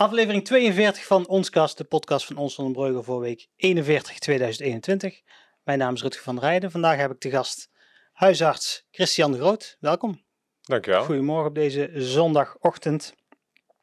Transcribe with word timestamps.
Aflevering 0.00 0.44
42 0.44 1.06
van 1.06 1.28
Onskast, 1.28 1.78
de 1.78 1.84
podcast 1.84 2.26
van 2.26 2.36
Ons 2.36 2.54
van 2.54 2.72
Breugel 2.72 3.02
voor 3.02 3.20
week 3.20 3.48
41 3.56 4.18
2021. 4.18 5.20
Mijn 5.62 5.78
naam 5.78 5.94
is 5.94 6.02
Rutger 6.02 6.22
van 6.22 6.34
der 6.34 6.44
Rijden. 6.44 6.70
Vandaag 6.70 6.96
heb 6.96 7.10
ik 7.10 7.18
te 7.18 7.30
gast 7.30 7.70
huisarts 8.12 8.86
Christian 8.90 9.32
de 9.32 9.38
Groot. 9.38 9.76
Welkom. 9.80 10.22
Dankjewel. 10.60 11.04
Goedemorgen 11.04 11.48
op 11.48 11.54
deze 11.54 11.90
zondagochtend. 11.94 13.14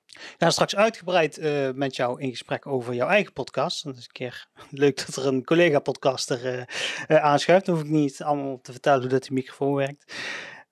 We 0.05 0.35
gaan 0.37 0.51
straks 0.51 0.75
uitgebreid 0.75 1.37
uh, 1.37 1.71
met 1.71 1.95
jou 1.95 2.21
in 2.21 2.29
gesprek 2.29 2.67
over 2.67 2.93
jouw 2.93 3.07
eigen 3.07 3.33
podcast. 3.33 3.83
Dat 3.83 3.97
is 3.97 4.03
een 4.03 4.11
keer 4.11 4.47
leuk 4.69 5.05
dat 5.05 5.15
er 5.15 5.27
een 5.27 5.43
collega-podcaster 5.43 6.45
uh, 6.45 6.63
uh, 7.07 7.23
aanschuift. 7.23 7.65
Dan 7.65 7.75
hoef 7.75 7.83
ik 7.83 7.89
niet 7.89 8.21
allemaal 8.21 8.61
te 8.61 8.71
vertellen 8.71 9.01
hoe 9.01 9.09
dat 9.09 9.23
die 9.23 9.33
microfoon 9.33 9.73
werkt. 9.73 10.13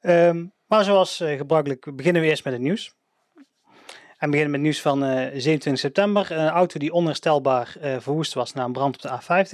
Um, 0.02 0.54
maar 0.66 0.84
zoals 0.84 1.18
gebruikelijk 1.18 1.96
beginnen 1.96 2.22
we 2.22 2.28
eerst 2.28 2.44
met 2.44 2.54
het 2.54 2.62
nieuws. 2.62 2.96
En 4.26 4.32
beginnen 4.32 4.56
met 4.56 4.62
nieuws 4.62 4.82
van 4.82 5.00
27 5.00 5.78
september. 5.80 6.32
Een 6.32 6.50
auto 6.50 6.80
die 6.80 6.94
onherstelbaar 6.94 7.76
verwoest 7.80 8.34
was 8.34 8.54
na 8.54 8.64
een 8.64 8.72
brand 8.72 8.96
op 8.96 9.02
de 9.02 9.10
A50. 9.10 9.50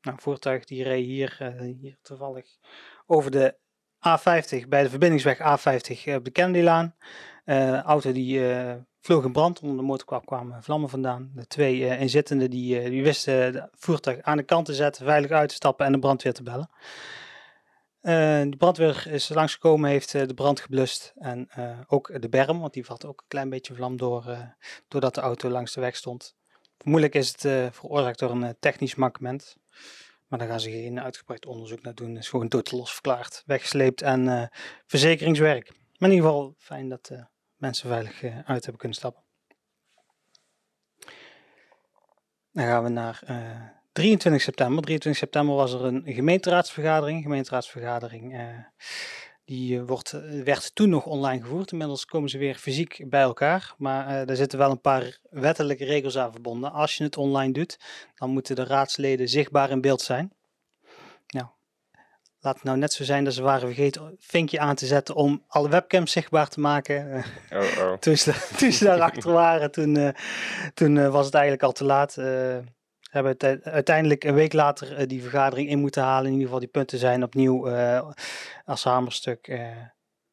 Nou, 0.00 0.16
een 0.16 0.18
voertuig 0.18 0.64
die 0.64 0.82
reed 0.82 1.04
hier, 1.04 1.54
hier 1.80 1.96
toevallig 2.02 2.46
over 3.06 3.30
de 3.30 3.56
A50 4.08 4.68
bij 4.68 4.82
de 4.82 4.90
verbindingsweg 4.90 5.38
A50 5.38 6.14
op 6.14 6.24
de 6.24 6.30
Kennedylaan. 6.30 6.94
auto 7.84 8.12
die 8.12 8.40
vloog 9.06 9.24
in 9.24 9.32
brand. 9.32 9.60
Onder 9.60 9.76
de 9.76 9.82
motorkap 9.82 10.26
kwamen 10.26 10.62
vlammen 10.62 10.88
vandaan. 10.88 11.30
De 11.34 11.46
twee 11.46 11.78
uh, 11.78 12.00
inzittenden 12.00 12.50
die, 12.50 12.82
uh, 12.82 12.90
die 12.90 13.02
wisten 13.02 13.34
het 13.34 13.68
voertuig 13.72 14.22
aan 14.22 14.36
de 14.36 14.42
kant 14.42 14.66
te 14.66 14.74
zetten, 14.74 15.04
veilig 15.04 15.30
uit 15.30 15.48
te 15.48 15.54
stappen 15.54 15.86
en 15.86 15.92
de 15.92 15.98
brandweer 15.98 16.32
te 16.32 16.42
bellen. 16.42 16.70
Uh, 18.06 18.12
de 18.50 18.56
brandweer 18.58 19.06
is 19.06 19.28
langsgekomen, 19.28 19.90
heeft 19.90 20.12
de 20.12 20.34
brand 20.34 20.60
geblust. 20.60 21.12
En 21.16 21.48
ook 21.86 22.20
de 22.20 22.28
berm, 22.28 22.60
want 22.60 22.72
die 22.72 22.84
valt 22.84 23.04
ook 23.04 23.20
een 23.20 23.28
klein 23.28 23.48
beetje 23.48 23.74
vlam 23.74 23.96
door, 23.96 24.54
doordat 24.88 25.14
de 25.14 25.20
auto 25.20 25.48
langs 25.48 25.72
de 25.72 25.80
weg 25.80 25.96
stond. 25.96 26.36
Vermoedelijk 26.78 27.14
is 27.14 27.28
het 27.28 27.74
veroorzaakt 27.74 28.18
door 28.18 28.30
een 28.30 28.56
technisch 28.60 28.94
mankement. 28.94 29.56
Maar 30.26 30.38
daar 30.38 30.48
gaan 30.48 30.60
ze 30.60 30.70
geen 30.70 31.00
uitgebreid 31.00 31.46
onderzoek 31.46 31.82
naar 31.82 31.94
doen. 31.94 32.16
Is 32.16 32.28
gewoon 32.28 32.48
totaal 32.48 32.78
los 32.78 32.92
verklaard, 32.92 33.42
weggesleept 33.46 34.02
en 34.02 34.50
verzekeringswerk. 34.86 35.70
Maar 35.98 36.08
in 36.08 36.14
ieder 36.14 36.30
geval 36.30 36.54
fijn 36.58 36.88
dat 36.88 37.10
mensen 37.56 37.88
veilig 37.88 38.22
uit 38.22 38.62
hebben 38.62 38.76
kunnen 38.76 38.96
stappen. 38.96 39.26
Dan 42.56 42.64
gaan 42.64 42.82
we 42.82 42.88
naar 42.88 43.22
eh, 43.24 43.60
23 43.96 44.42
september. 44.42 44.82
23 44.82 45.16
september 45.16 45.54
was 45.54 45.72
er 45.72 45.84
een 45.84 46.02
gemeenteraadsvergadering. 46.06 47.22
Gemeenteraadsvergadering 47.22 48.34
uh, 48.34 48.40
die 49.44 49.82
wordt, 49.82 50.10
werd 50.44 50.74
toen 50.74 50.88
nog 50.88 51.06
online 51.06 51.42
gevoerd. 51.42 51.72
Inmiddels 51.72 52.04
komen 52.04 52.30
ze 52.30 52.38
weer 52.38 52.54
fysiek 52.54 53.04
bij 53.08 53.22
elkaar. 53.22 53.74
Maar 53.78 54.26
daar 54.26 54.36
zitten 54.36 54.58
wel 54.58 54.70
een 54.70 54.80
paar 54.80 55.18
wettelijke 55.30 55.84
regels 55.84 56.18
aan 56.18 56.32
verbonden. 56.32 56.72
Als 56.72 56.96
je 56.96 57.04
het 57.04 57.16
online 57.16 57.52
doet, 57.52 57.78
dan 58.14 58.30
moeten 58.30 58.54
de 58.54 58.64
raadsleden 58.64 59.28
zichtbaar 59.28 59.70
in 59.70 59.80
beeld 59.80 60.00
zijn. 60.00 60.32
Nou, 61.26 61.46
Laat 62.40 62.54
het 62.54 62.64
nou 62.64 62.78
net 62.78 62.92
zo 62.92 63.04
zijn 63.04 63.24
dat 63.24 63.34
ze 63.34 63.42
waren 63.42 63.68
vergeten 63.68 64.16
vinkje 64.18 64.58
aan 64.58 64.74
te 64.74 64.86
zetten 64.86 65.14
om 65.14 65.44
alle 65.48 65.68
webcams 65.68 66.12
zichtbaar 66.12 66.48
te 66.48 66.60
maken. 66.60 67.24
Oh, 67.52 67.62
oh. 67.78 67.92
toen, 68.04 68.16
ze, 68.16 68.48
toen 68.56 68.72
ze 68.72 68.84
daarachter 68.84 69.32
waren, 69.32 69.70
toen, 69.70 69.94
uh, 69.94 70.08
toen 70.74 70.96
uh, 70.96 71.08
was 71.08 71.24
het 71.24 71.34
eigenlijk 71.34 71.64
al 71.64 71.72
te 71.72 71.84
laat. 71.84 72.16
Uh, 73.16 73.24
hebben 73.24 73.62
uiteindelijk 73.62 74.24
een 74.24 74.34
week 74.34 74.52
later 74.52 75.08
die 75.08 75.22
vergadering 75.22 75.68
in 75.68 75.78
moeten 75.78 76.02
halen. 76.02 76.26
In 76.26 76.32
ieder 76.32 76.44
geval 76.44 76.60
die 76.60 76.68
punten 76.68 76.98
zijn 76.98 77.22
opnieuw 77.22 77.68
als 78.64 78.84
hamerstuk 78.84 79.60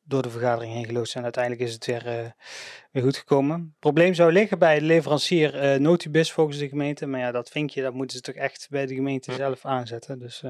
door 0.04 0.22
de 0.22 0.30
vergadering 0.30 0.74
heen 0.74 0.86
geloosd. 0.86 1.16
En 1.16 1.24
uiteindelijk 1.24 1.64
is 1.64 1.74
het 1.74 1.86
weer, 1.86 2.34
weer 2.92 3.04
goed 3.04 3.18
gekomen. 3.18 3.60
Het 3.60 3.80
probleem 3.80 4.14
zou 4.14 4.32
liggen 4.32 4.60
bij 4.60 4.80
de 4.80 4.86
leverancier 4.86 5.82
Notibis 5.82 6.32
volgens 6.32 6.58
de 6.58 6.70
gemeente. 6.70 7.06
Maar 7.06 7.20
ja, 7.20 7.32
dat 7.32 7.50
vinkje, 7.50 7.82
dat 7.82 7.94
moeten 7.94 8.18
ze 8.18 8.24
toch 8.24 8.36
echt 8.36 8.68
bij 8.70 8.86
de 8.86 8.96
gemeente 8.96 9.34
zelf 9.34 9.66
aanzetten. 9.66 10.20
Dus... 10.20 10.44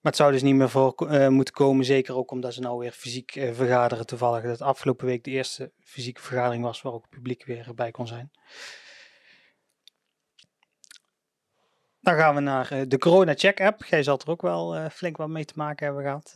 Maar 0.00 0.12
het 0.12 0.20
zou 0.20 0.32
dus 0.32 0.42
niet 0.42 0.54
meer 0.54 0.70
voor 0.70 0.94
uh, 1.10 1.28
moeten 1.28 1.54
komen, 1.54 1.84
zeker 1.84 2.16
ook 2.16 2.30
omdat 2.30 2.54
ze 2.54 2.60
nou 2.60 2.78
weer 2.78 2.92
fysiek 2.92 3.34
uh, 3.34 3.52
vergaderen. 3.52 4.06
Toevallig 4.06 4.42
dat 4.42 4.62
afgelopen 4.62 5.06
week 5.06 5.24
de 5.24 5.30
eerste 5.30 5.72
fysieke 5.80 6.20
vergadering 6.20 6.64
was 6.64 6.82
waar 6.82 6.92
ook 6.92 7.02
het 7.02 7.10
publiek 7.10 7.44
weer 7.44 7.70
bij 7.74 7.90
kon 7.90 8.06
zijn. 8.06 8.30
Dan 12.08 12.16
gaan 12.16 12.34
we 12.34 12.40
naar 12.40 12.72
uh, 12.72 12.80
de 12.88 12.98
Corona 12.98 13.34
Check 13.36 13.60
app. 13.60 13.84
Jij 13.84 14.02
zal 14.02 14.18
er 14.18 14.30
ook 14.30 14.42
wel 14.42 14.88
flink 14.90 15.16
wat 15.16 15.28
mee 15.28 15.44
te 15.44 15.52
maken 15.56 15.86
hebben 15.86 16.04
gehad 16.04 16.34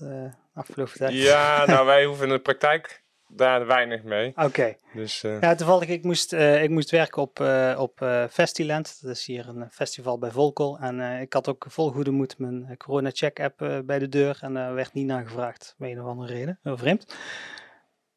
afgelopen 0.55 0.94
tijd. 0.94 1.12
Ja, 1.12 1.65
nou 1.66 1.87
wij 1.87 2.05
hoeven 2.05 2.27
in 2.27 2.33
de 2.33 2.38
praktijk 2.38 3.03
daar 3.28 3.66
weinig 3.66 4.03
mee. 4.03 4.32
Oké. 4.37 4.77
Dus, 4.94 5.22
uh... 5.22 5.41
Ja, 5.41 5.55
toevallig, 5.55 5.88
ik 5.88 6.05
moest, 6.05 6.32
uh, 6.32 6.62
ik 6.62 6.71
moest 6.71 6.91
werken 6.91 7.22
op, 7.22 7.41
uh, 7.41 7.77
op 7.78 8.27
Festiland. 8.31 8.99
Dat 9.03 9.11
is 9.16 9.27
hier 9.27 9.49
een 9.49 9.71
festival 9.71 10.19
bij 10.19 10.31
Volkel. 10.31 10.78
En 10.78 11.21
ik 11.21 11.32
had 11.32 11.49
ook 11.49 11.65
vol 11.69 11.91
goede 11.91 12.11
moed 12.11 12.38
mijn 12.38 12.75
corona-check-app 12.77 13.82
bij 13.84 13.99
de 13.99 14.09
deur. 14.09 14.38
En 14.41 14.55
daar 14.55 14.75
werd 14.75 14.93
niet 14.93 15.06
naar 15.06 15.27
gevraagd, 15.27 15.75
om 15.78 15.87
een 15.87 16.00
of 16.00 16.06
andere 16.06 16.32
reden. 16.32 16.59
Heel 16.62 16.78
vreemd. 16.78 17.16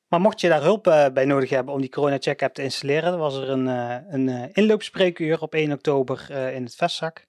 Maar 0.08 0.22
mocht 0.22 0.42
je 0.42 0.50
daar 0.50 0.62
hulp 0.62 0.84
bij 1.14 1.26
nodig 1.26 1.50
hebben 1.50 1.74
om 1.74 1.82
die 1.82 1.90
corona-check-app 1.90 2.54
te 2.54 2.64
installeren, 2.64 3.12
dan 3.12 3.20
was 3.20 3.36
er 3.36 3.50
een, 3.50 3.68
een 4.14 4.54
inloopspreekuur 4.54 5.42
op 5.42 5.54
1 5.54 5.72
oktober 5.72 6.32
in 6.32 6.64
het 6.64 6.76
Vestzak. 6.76 7.26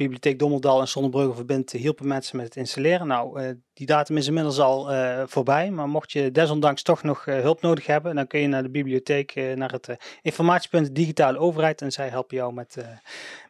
Bibliotheek 0.00 0.38
Dommeldal 0.38 0.80
en 0.80 0.88
Zonnebrugge 0.88 1.34
verbindt 1.34 1.72
hielpen 1.72 2.06
mensen 2.06 2.36
met 2.36 2.44
het 2.46 2.56
installeren. 2.56 3.06
Nou, 3.06 3.42
uh, 3.42 3.50
die 3.72 3.86
datum 3.86 4.16
is 4.16 4.26
inmiddels 4.26 4.58
al 4.58 4.92
uh, 4.92 5.22
voorbij, 5.26 5.70
maar 5.70 5.88
mocht 5.88 6.12
je 6.12 6.30
desondanks 6.30 6.82
toch 6.82 7.02
nog 7.02 7.24
hulp 7.24 7.60
nodig 7.60 7.86
hebben, 7.86 8.14
dan 8.14 8.26
kun 8.26 8.40
je 8.40 8.46
naar 8.48 8.62
de 8.62 8.70
bibliotheek, 8.70 9.34
naar 9.34 9.70
het 9.70 9.96
informatiepunt 10.22 10.94
digitale 10.94 11.38
overheid 11.38 11.82
en 11.82 11.92
zij 11.92 12.08
helpen 12.08 12.36
jou 12.36 12.52
met, 12.52 12.76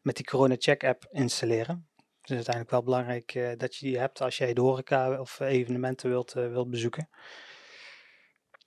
met 0.02 0.16
die 0.16 0.24
corona 0.24 0.54
check 0.58 0.84
app 0.84 1.06
installeren. 1.10 1.88
Het 2.20 2.30
is 2.30 2.34
uiteindelijk 2.34 2.70
wel 2.70 2.82
belangrijk 2.82 3.56
dat 3.56 3.76
je 3.76 3.86
die 3.86 3.98
hebt 3.98 4.22
als 4.22 4.38
jij 4.38 4.52
de 4.52 4.60
horeca 4.60 5.20
of 5.20 5.40
evenementen 5.40 6.08
wilt, 6.08 6.32
wilt 6.32 6.70
bezoeken. 6.70 7.08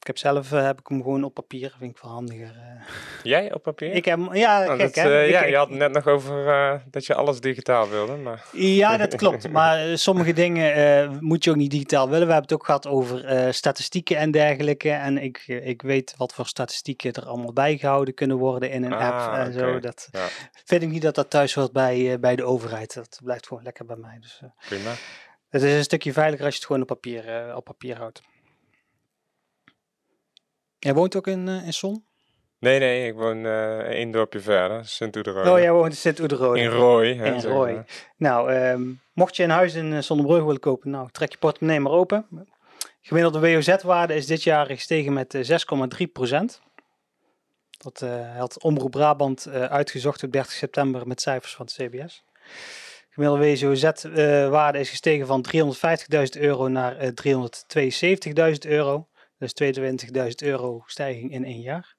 Ik 0.04 0.10
heb 0.10 0.18
zelf 0.18 0.52
uh, 0.52 0.66
heb 0.66 0.80
ik 0.80 0.88
hem 0.88 1.02
gewoon 1.02 1.24
op 1.24 1.34
papier, 1.34 1.76
vind 1.80 1.92
ik 1.92 2.04
wel 2.04 2.12
handiger. 2.12 2.56
Uh. 2.56 2.88
Jij 3.24 3.54
op 3.54 3.64
papier? 3.64 3.94
Ik 3.94 4.06
heb 4.06 4.20
ja, 4.32 4.64
nou, 4.64 4.78
kijk, 4.78 4.96
dat, 4.96 5.06
uh, 5.06 5.30
ja, 5.30 5.46
je 5.46 5.56
had 5.56 5.70
net 5.70 5.92
nog 5.92 6.08
over 6.08 6.82
dat 6.92 7.06
je 7.06 7.16
alles 7.16 7.40
digitaal 7.40 7.90
wilde. 7.90 8.16
Maar... 8.16 8.46
Ja, 8.52 8.98
dat 8.98 9.16
klopt. 9.16 9.50
maar 9.50 9.98
sommige 9.98 10.34
dingen 10.34 11.18
moet 11.20 11.44
je 11.44 11.50
ook 11.50 11.56
niet 11.56 11.72
digitaal 11.72 12.10
willen. 12.10 12.28
We 12.28 12.34
hebben 12.34 12.50
het 12.52 12.54
ook 12.54 12.66
gehad 12.66 12.88
over 12.88 13.54
statistieken 13.54 14.18
en 14.18 14.32
dergelijke. 14.32 14.90
En 14.90 15.18
ik, 15.18 15.44
ik 15.48 15.82
weet 15.82 16.14
wat 16.18 16.34
voor 16.34 16.48
statistieken 16.48 17.14
er 17.14 17.26
allemaal 17.26 17.54
bijgehouden 17.54 18.14
kunnen 18.14 18.38
worden 18.38 18.72
in 18.72 18.84
een 18.84 18.94
ah, 18.94 19.08
app 19.08 19.34
en 19.34 19.48
okay. 19.48 19.52
zo. 19.52 19.80
Dat 19.80 20.08
ja. 20.12 20.28
vind 20.66 20.82
ik 20.82 20.90
niet 20.90 21.02
dat 21.02 21.16
dat 21.16 21.30
thuis 21.30 21.54
hoort 21.54 21.72
bij, 21.72 22.20
bij 22.20 22.36
de 22.36 22.44
overheid. 22.44 22.94
Dat 22.94 23.20
blijft 23.24 23.48
gewoon 23.48 23.64
lekker 23.64 23.86
bij 23.86 23.98
mij. 23.98 24.18
Dus, 24.22 24.42
Prima. 24.68 24.92
Het 25.50 25.62
is 25.62 25.74
een 25.74 25.84
stukje 25.84 26.14
veiliger 26.14 26.46
als 26.46 26.54
je 26.54 26.60
het 26.60 26.68
gewoon 26.68 26.82
op 26.82 26.88
papier, 26.88 27.56
op 27.56 27.64
papier 27.64 27.98
houdt. 27.98 28.22
Jij 30.84 30.94
woont 30.94 31.16
ook 31.16 31.28
in, 31.28 31.48
uh, 31.48 31.66
in 31.66 31.74
Son? 31.74 32.06
Nee, 32.60 32.80
nee, 32.80 33.08
ik 33.08 33.14
woon 33.14 33.38
uh, 33.38 33.78
één 33.78 34.12
dorpje 34.12 34.40
verder, 34.40 34.86
Sint-Oederode. 34.86 35.52
Oh, 35.52 35.60
jij 35.60 35.72
woont 35.72 35.92
in 35.92 35.98
Sint-Oederode. 35.98 36.60
In 36.60 36.70
Rooi. 36.70 37.12
In 37.12 37.42
Rooi. 37.42 37.84
Nou, 38.18 38.54
um, 38.54 39.02
mocht 39.14 39.36
je 39.36 39.44
een 39.44 39.50
huis 39.50 39.74
in 39.74 39.92
uh, 39.92 40.00
Zonnebrug 40.00 40.44
willen 40.44 40.60
kopen, 40.60 40.90
nou, 40.90 41.10
trek 41.12 41.32
je 41.32 41.38
portemonnee 41.38 41.80
maar 41.80 41.92
open. 41.92 42.48
Gemiddelde 43.02 43.40
WOZ-waarde 43.40 44.14
is 44.14 44.26
dit 44.26 44.44
jaar 44.44 44.66
gestegen 44.66 45.14
met 45.14 45.36
6,3 46.00 46.12
procent. 46.14 46.62
Dat 47.78 48.06
had 48.38 48.64
Omroep 48.64 48.92
Brabant 48.92 49.48
uitgezocht 49.50 50.24
op 50.24 50.32
30 50.32 50.52
september 50.52 51.08
met 51.08 51.22
cijfers 51.22 51.56
van 51.56 51.66
het 51.66 51.76
CBS. 51.76 52.24
Gemiddelde 53.10 53.68
WOZ-waarde 53.68 54.80
is 54.80 54.90
gestegen 54.90 55.28
van 55.28 55.46
350.000 55.56 56.42
euro 56.42 56.68
naar 56.68 56.96
372.000 56.96 57.12
euro. 58.68 59.08
Dus 59.44 59.76
22.000 59.76 60.48
euro 60.48 60.84
stijging 60.86 61.32
in 61.32 61.46
één 61.46 61.62
jaar. 61.62 61.96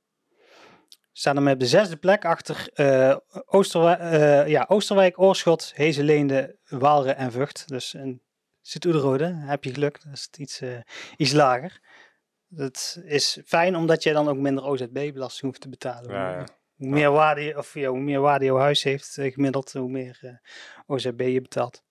We 0.89 1.21
staan 1.21 1.35
dan 1.35 1.49
op 1.49 1.59
de 1.59 1.67
zesde 1.67 1.97
plek 1.97 2.25
achter 2.25 2.69
uh, 2.75 3.17
Oosterwijk, 3.45 4.01
uh, 4.01 4.49
ja, 4.49 4.65
Oosterwijk, 4.69 5.21
Oorschot, 5.21 5.73
Hezeleende, 5.75 6.59
Waalre 6.69 7.13
en 7.13 7.33
Vught. 7.33 7.69
Dus 7.69 7.95
in 7.95 8.23
Sint-Oederode 8.61 9.25
heb 9.25 9.65
je 9.65 9.73
geluk, 9.73 10.05
dat 10.05 10.13
is 10.13 10.23
het 10.23 10.39
iets, 10.39 10.63
uh, 10.63 10.79
iets 11.17 11.33
lager. 11.33 11.81
Dat 12.49 13.01
is 13.05 13.41
fijn 13.45 13.77
omdat 13.77 14.03
je 14.03 14.13
dan 14.13 14.29
ook 14.29 14.37
minder 14.37 14.65
OZB-belasting 14.65 15.43
hoeft 15.43 15.61
te 15.61 15.69
betalen. 15.69 16.11
Ja, 16.11 16.31
ja. 16.31 16.47
Hoe, 16.75 16.89
meer 16.89 17.11
waarde, 17.11 17.55
of, 17.57 17.75
ja, 17.75 17.89
hoe 17.89 18.01
meer 18.01 18.21
waarde 18.21 18.45
jouw 18.45 18.59
huis 18.59 18.83
heeft 18.83 19.19
gemiddeld, 19.21 19.73
hoe 19.73 19.91
meer 19.91 20.41
OZB 20.87 21.21
je 21.21 21.41
betaalt. 21.41 21.83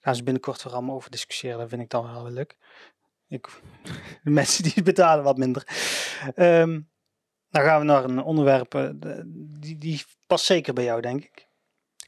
Gaan 0.00 0.14
ze 0.14 0.22
binnenkort 0.22 0.62
weer 0.62 0.72
allemaal 0.72 0.94
over 0.94 1.10
discussiëren, 1.10 1.58
dat 1.58 1.68
vind 1.68 1.82
ik 1.82 1.90
dan 1.90 2.12
wel 2.12 2.30
leuk. 2.30 2.56
Ik, 3.28 3.48
de 4.22 4.30
mensen 4.30 4.62
die 4.62 4.82
betalen 4.82 5.24
wat 5.24 5.38
minder. 5.38 5.66
Um, 6.36 6.88
dan 7.50 7.62
gaan 7.62 7.78
we 7.78 7.84
naar 7.84 8.04
een 8.04 8.22
onderwerp, 8.22 8.74
uh, 8.74 8.88
die, 9.60 9.78
die 9.78 10.04
past 10.26 10.44
zeker 10.44 10.72
bij 10.72 10.84
jou, 10.84 11.00
denk 11.00 11.24
ik. 11.24 11.46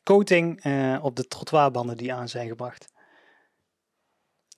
Coating 0.03 0.65
uh, 0.65 1.05
op 1.05 1.17
de 1.17 1.27
trottoirbanden 1.27 1.97
die 1.97 2.15
aan 2.15 2.29
zijn 2.29 2.49
gebracht. 2.49 2.93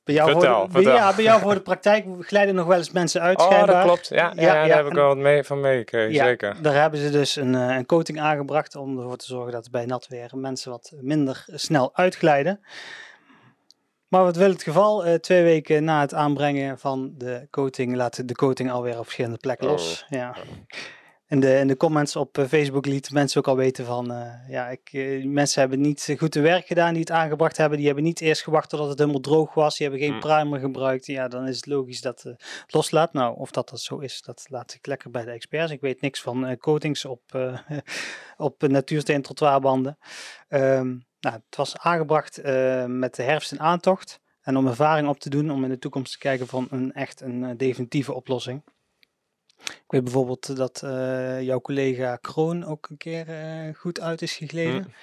Bij 0.05 0.15
jou, 0.15 0.31
Vertel, 0.31 0.69
voor 0.69 0.81
de, 0.81 0.87
bij, 0.87 0.95
ja, 0.95 1.15
bij 1.15 1.25
jou 1.25 1.41
voor 1.41 1.55
de 1.55 1.63
praktijk 1.63 2.07
glijden 2.21 2.55
nog 2.55 2.67
wel 2.67 2.77
eens 2.79 2.91
mensen 2.91 3.21
uit, 3.21 3.39
Oh, 3.39 3.47
schijnbaar. 3.47 3.75
dat 3.75 3.85
klopt. 3.85 4.09
Ja, 4.09 4.17
ja, 4.17 4.43
Ja, 4.43 4.53
daar 4.53 4.67
ja, 4.67 4.77
heb 4.77 4.87
ik 4.87 4.93
wel 4.93 5.07
wat 5.07 5.17
mee, 5.17 5.45
van 5.45 5.61
meegekregen, 5.61 6.13
Ja, 6.13 6.25
zeker. 6.25 6.63
Daar 6.63 6.75
hebben 6.75 7.01
ze 7.01 7.11
dus 7.11 7.37
een, 7.37 7.55
eh, 7.55 7.77
een 7.77 7.87
coating 7.87 8.21
aangebracht 8.21 8.77
om 8.77 8.99
ervoor 8.99 9.17
te 9.17 9.25
zorgen 9.25 9.53
dat 9.53 9.71
bij 9.71 9.87
nat 9.87 10.09
weer 10.09 10.31
mensen 10.35 10.71
wat 10.71 10.93
minder 11.01 11.45
snel 11.47 11.97
uitglijden. 11.97 12.61
Maar 14.13 14.25
wat 14.25 14.37
wil 14.37 14.49
het 14.49 14.63
geval? 14.63 15.05
Eh, 15.05 15.15
twee 15.15 15.43
weken 15.43 15.85
na 15.85 16.01
het 16.01 16.15
aanbrengen 16.15 16.79
van 16.79 17.15
de 17.17 17.47
coating 17.51 17.95
laat 17.95 18.29
de 18.29 18.35
coating 18.35 18.71
alweer 18.71 18.99
op 18.99 19.05
verschillende 19.05 19.39
plekken 19.39 19.67
los. 19.67 20.07
Ja. 20.09 20.37
In 21.27 21.41
de, 21.41 21.59
in 21.59 21.67
de 21.67 21.77
comments 21.77 22.17
op 22.17 22.39
eh, 22.39 22.45
Facebook 22.45 22.87
lieten 22.87 23.15
mensen 23.15 23.39
ook 23.41 23.49
al 23.49 23.57
weten 23.57 23.85
van, 23.85 24.13
eh, 24.13 24.49
ja, 24.49 24.69
ik, 24.69 24.91
mensen 25.25 25.61
hebben 25.61 25.81
niet 25.81 26.15
goed 26.19 26.35
hun 26.35 26.43
werk 26.43 26.67
gedaan 26.67 26.93
die 26.93 27.01
het 27.01 27.11
aangebracht 27.11 27.57
hebben. 27.57 27.77
Die 27.77 27.87
hebben 27.87 28.05
niet 28.05 28.21
eerst 28.21 28.43
gewacht 28.43 28.69
totdat 28.69 28.89
het 28.89 28.99
helemaal 28.99 29.21
droog 29.21 29.55
was. 29.55 29.77
Die 29.77 29.89
hebben 29.89 30.07
geen 30.07 30.15
Mm. 30.15 30.21
primer 30.21 30.61
gebruikt. 30.61 31.07
Ja, 31.07 31.29
dan 31.29 31.49
is 31.49 31.57
het 31.57 31.67
logisch 31.67 32.01
dat 32.01 32.23
het 32.23 32.73
loslaat. 32.73 33.13
Nou, 33.13 33.39
of 33.39 33.51
dat 33.51 33.69
dat 33.69 33.81
zo 33.81 33.99
is, 33.99 34.23
dat 34.23 34.47
laat 34.49 34.75
ik 34.75 34.87
lekker 34.87 35.11
bij 35.11 35.25
de 35.25 35.31
experts. 35.31 35.73
Ik 35.73 35.81
weet 35.81 36.01
niks 36.01 36.23
van 36.23 36.57
coatings 36.57 37.05
op, 37.05 37.23
op 38.37 38.63
natuursteen 38.63 39.23
trottoirbanden. 39.23 39.99
Ehm, 40.49 40.95
nou, 41.23 41.37
het 41.47 41.57
was 41.57 41.79
aangebracht 41.79 42.39
eh, 42.39 42.85
met 42.85 43.15
de 43.15 43.23
herfst 43.23 43.53
in 43.53 43.61
aantocht. 43.61 44.21
En 44.43 44.57
om 44.57 44.67
ervaring 44.67 45.09
op 45.09 45.21
te 45.21 45.31
doen, 45.31 45.51
om 45.51 45.65
in 45.65 45.71
de 45.71 45.79
toekomst 45.79 46.13
te 46.13 46.19
kijken 46.19 46.47
van 46.47 46.67
een 46.71 46.93
echt 46.93 47.21
een 47.21 47.45
eh, 47.45 47.51
definitieve 47.57 48.13
oplossing. 48.13 48.63
Ik 49.65 49.85
weet 49.87 50.05
bijvoorbeeld 50.05 50.57
dat 50.57 50.83
eh, 50.83 51.43
jouw 51.43 51.61
collega 51.61 52.17
Kroon 52.17 52.65
ook 52.65 52.89
een 52.89 52.97
keer 52.97 53.27
goed 53.77 54.01
uit 54.01 54.23
is 54.23 54.37
gegleden. 54.37 54.95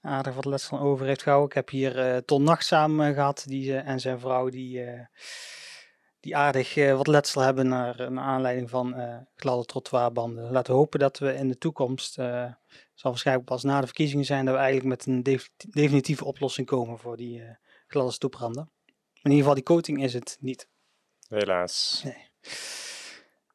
Aardig 0.00 0.34
wat 0.34 0.44
letsel 0.44 0.78
over 0.78 1.06
heeft 1.06 1.22
gehouden. 1.22 1.48
Ik 1.48 1.54
heb 1.54 1.68
hier 1.68 2.24
Ton 2.24 2.42
Nacht 2.42 2.64
samen 2.64 3.08
eh, 3.08 3.14
gehad 3.14 3.44
die, 3.46 3.76
en 3.76 4.00
zijn 4.00 4.20
vrouw 4.20 4.48
die, 4.48 4.84
die 6.24 6.36
aardig 6.36 6.76
eh, 6.76 6.96
wat 6.96 7.06
letsel 7.06 7.40
hebben 7.40 7.68
naar, 7.68 8.12
naar 8.12 8.24
aanleiding 8.24 8.70
van 8.70 8.94
eh 8.94 9.16
gladde 9.36 9.64
trottoirbanden. 9.64 10.50
Laten 10.52 10.72
we 10.72 10.78
hopen 10.78 10.98
dat 10.98 11.18
we 11.18 11.34
in 11.34 11.48
de 11.48 11.58
toekomst, 11.58 12.18
eh 12.18 12.52
zal 12.94 13.10
waarschijnlijk 13.10 13.46
pas 13.46 13.62
na 13.62 13.80
de 13.80 13.86
verkiezingen 13.86 14.24
zijn, 14.24 14.44
dat 14.44 14.54
we 14.54 14.60
eigenlijk 14.60 14.88
met 14.88 15.06
een 15.06 15.22
defi- 15.22 15.48
definitieve 15.56 16.24
oplossing 16.24 16.66
komen 16.66 16.98
voor 16.98 17.16
die 17.16 17.42
eh, 17.42 17.48
gladde 17.86 18.12
stoepranden. 18.12 18.70
In 19.22 19.30
ieder 19.30 19.38
geval 19.38 19.54
die 19.54 19.62
coating 19.62 20.02
is 20.02 20.14
het 20.14 20.36
niet. 20.40 20.68
Helaas. 21.28 22.00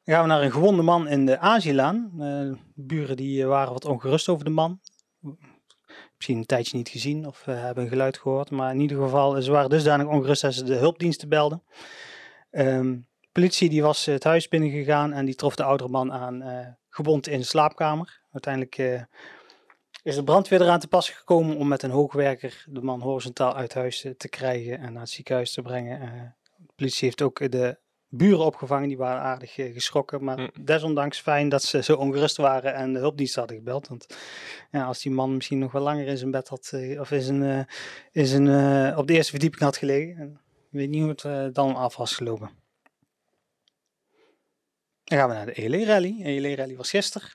Dan 0.04 0.14
gaan 0.14 0.22
we 0.22 0.28
naar 0.28 0.42
een 0.42 0.52
gewonde 0.52 0.82
man 0.82 1.08
in 1.08 1.26
de 1.26 1.38
Aziëlaan. 1.38 2.12
Eh, 2.18 2.62
buren 2.74 3.16
die 3.16 3.42
eh, 3.42 3.48
waren 3.48 3.72
wat 3.72 3.84
ongerust 3.84 4.28
over 4.28 4.44
de 4.44 4.50
man. 4.50 4.80
Misschien 6.16 6.38
een 6.38 6.46
tijdje 6.46 6.76
niet 6.76 6.88
gezien 6.88 7.26
of 7.26 7.46
eh, 7.46 7.60
hebben 7.62 7.84
een 7.84 7.90
geluid 7.90 8.18
gehoord. 8.18 8.50
Maar 8.50 8.74
in 8.74 8.80
ieder 8.80 9.02
geval, 9.02 9.36
eh, 9.36 9.42
ze 9.42 9.50
waren 9.50 9.70
dusdanig 9.70 10.06
ongerust 10.06 10.42
dat 10.42 10.54
ze 10.54 10.64
de 10.64 10.74
hulpdiensten 10.74 11.28
belden. 11.28 11.62
Ehm, 12.50 12.98
politie 13.32 13.68
die 13.68 13.82
was 13.82 14.04
het 14.06 14.24
huis 14.24 14.48
binnengegaan 14.48 15.12
en 15.12 15.24
die 15.24 15.34
trof 15.34 15.54
de 15.54 15.62
oudere 15.62 15.90
man 15.90 16.12
aan 16.12 16.42
eh, 16.42 16.66
gewond 16.88 17.28
in 17.28 17.38
de 17.38 17.44
slaapkamer. 17.44 18.20
Uiteindelijk 18.32 18.78
eh, 18.78 19.02
is 20.02 20.14
de 20.14 20.24
brandweer 20.24 20.60
eraan 20.60 20.80
te 20.80 20.88
pas 20.88 21.08
gekomen 21.10 21.56
om 21.56 21.68
met 21.68 21.82
een 21.82 21.90
hoogwerker 21.90 22.64
de 22.68 22.82
man 22.82 23.00
horizontaal 23.00 23.54
uit 23.56 23.74
huis 23.74 24.04
eh, 24.04 24.12
te 24.12 24.28
krijgen 24.28 24.78
en 24.78 24.92
naar 24.92 25.02
het 25.02 25.10
ziekenhuis 25.10 25.52
te 25.52 25.62
brengen. 25.62 26.00
Eh, 26.00 26.08
de 26.56 26.72
politie 26.76 27.04
heeft 27.04 27.22
ook 27.22 27.50
de 27.50 27.78
buren 28.12 28.44
opgevangen, 28.44 28.88
die 28.88 28.96
waren 28.96 29.22
aardig 29.22 29.58
eh, 29.58 29.72
geschrokken. 29.72 30.24
Maar 30.24 30.38
Hm. 30.38 30.64
desondanks 30.64 31.20
fijn 31.20 31.48
dat 31.48 31.62
ze 31.62 31.82
zo 31.82 31.96
ongerust 31.96 32.36
waren 32.36 32.74
en 32.74 32.92
de 32.92 32.98
hulpdienst 32.98 33.34
hadden 33.34 33.56
gebeld. 33.56 33.88
Want 33.88 34.06
ja, 34.70 34.84
als 34.84 35.02
die 35.02 35.12
man 35.12 35.34
misschien 35.34 35.58
nog 35.58 35.72
wel 35.72 35.82
langer 35.82 36.06
in 36.06 36.16
zijn 36.16 36.30
bed 36.30 36.48
had, 36.48 36.70
eh, 36.72 37.00
of 37.00 37.10
in 37.10 37.22
zijn, 37.22 37.42
eh, 37.42 37.64
in 38.12 38.26
zijn, 38.26 38.48
eh, 38.48 38.98
op 38.98 39.06
de 39.06 39.12
eerste 39.12 39.30
verdieping 39.30 39.62
had 39.62 39.76
gelegen, 39.76 40.16
eh, 40.20 40.26
ik 40.70 40.78
weet 40.78 40.88
niet 40.88 41.00
hoe 41.00 41.10
het 41.10 41.24
eh, 41.24 41.46
dan 41.52 41.76
af 41.76 41.96
was 41.96 42.12
gelopen. 42.12 42.50
Dan 45.04 45.18
gaan 45.18 45.28
we 45.28 45.34
naar 45.34 45.46
de 45.46 45.52
ELE 45.52 45.84
Rally. 45.84 46.16
De 46.16 46.24
ELE 46.24 46.56
Rally 46.56 46.76
was 46.76 46.90
gisteren. 46.90 47.28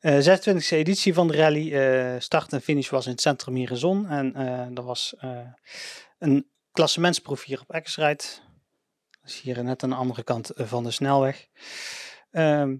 Eh 0.00 0.38
26e 0.38 0.68
editie 0.68 1.14
van 1.14 1.28
de 1.28 1.36
rally. 1.36 1.74
eh, 1.74 2.20
start 2.20 2.52
en 2.52 2.60
finish 2.60 2.88
was 2.88 3.04
in 3.04 3.10
het 3.10 3.20
centrum 3.20 3.54
hier 3.54 3.70
in 3.70 3.76
Zon. 3.76 4.08
En 4.08 4.34
er 4.76 4.82
was 4.82 5.14
een 6.18 6.50
klassementsproef 6.72 7.44
hier 7.44 7.60
op 7.60 7.70
Exrite. 7.70 8.26
Dat 9.20 9.30
is 9.30 9.40
hier 9.40 9.64
net 9.64 9.82
aan 9.82 9.90
de 9.90 9.96
andere 9.96 10.22
kant 10.22 10.50
van 10.54 10.84
de 10.84 10.90
snelweg. 10.90 11.48
Ehm, 12.30 12.76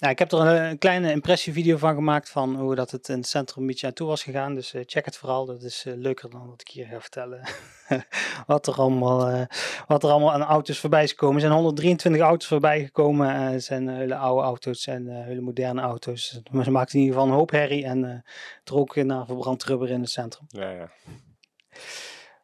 ja, 0.00 0.08
ik 0.08 0.18
heb 0.18 0.32
er 0.32 0.38
een, 0.38 0.70
een 0.70 0.78
kleine 0.78 1.10
impressievideo 1.10 1.76
van 1.76 1.94
gemaakt 1.94 2.28
van 2.28 2.56
hoe 2.56 2.74
dat 2.74 2.90
het 2.90 3.08
in 3.08 3.16
het 3.16 3.26
centrum 3.26 3.60
een 3.60 3.66
beetje 3.66 3.86
aan 3.86 3.92
toe 3.92 4.06
was 4.06 4.22
gegaan. 4.22 4.54
Dus 4.54 4.74
eh, 4.74 4.82
check 4.86 5.04
het 5.04 5.16
vooral. 5.16 5.46
Dat 5.46 5.62
is 5.62 5.84
eh, 5.86 5.94
leuker 5.96 6.30
dan 6.30 6.48
wat 6.48 6.60
ik 6.60 6.68
hier 6.68 6.86
ga 6.86 7.00
vertellen. 7.00 7.48
wat, 8.46 8.66
er 8.66 8.74
allemaal, 8.74 9.28
eh, 9.28 9.46
wat 9.86 10.02
er 10.02 10.10
allemaal 10.10 10.32
aan 10.32 10.42
auto's 10.42 10.78
voorbij 10.78 11.02
is 11.02 11.10
gekomen. 11.10 11.34
Er 11.34 11.40
zijn 11.40 11.52
123 11.52 12.22
auto's 12.22 12.46
voorbij 12.46 12.84
gekomen. 12.84 13.34
Het 13.34 13.64
zijn 13.64 13.88
hele 13.88 14.16
oude 14.16 14.42
auto's 14.42 14.86
en 14.86 15.24
hele 15.24 15.40
moderne 15.40 15.80
auto's. 15.80 16.40
Maar 16.50 16.64
ze 16.64 16.70
maakten 16.70 16.94
in 16.94 17.00
ieder 17.04 17.16
geval 17.16 17.32
een 17.32 17.38
hoop 17.38 17.50
herrie 17.50 17.84
en 17.84 18.04
eh 18.04 18.18
er 18.64 18.76
ook 18.76 18.96
naar 18.96 19.26
verbrand 19.26 19.64
rubber 19.64 19.90
in 19.90 20.00
het 20.00 20.10
centrum. 20.10 20.46
Ja, 20.48 20.70
ja. 20.70 20.90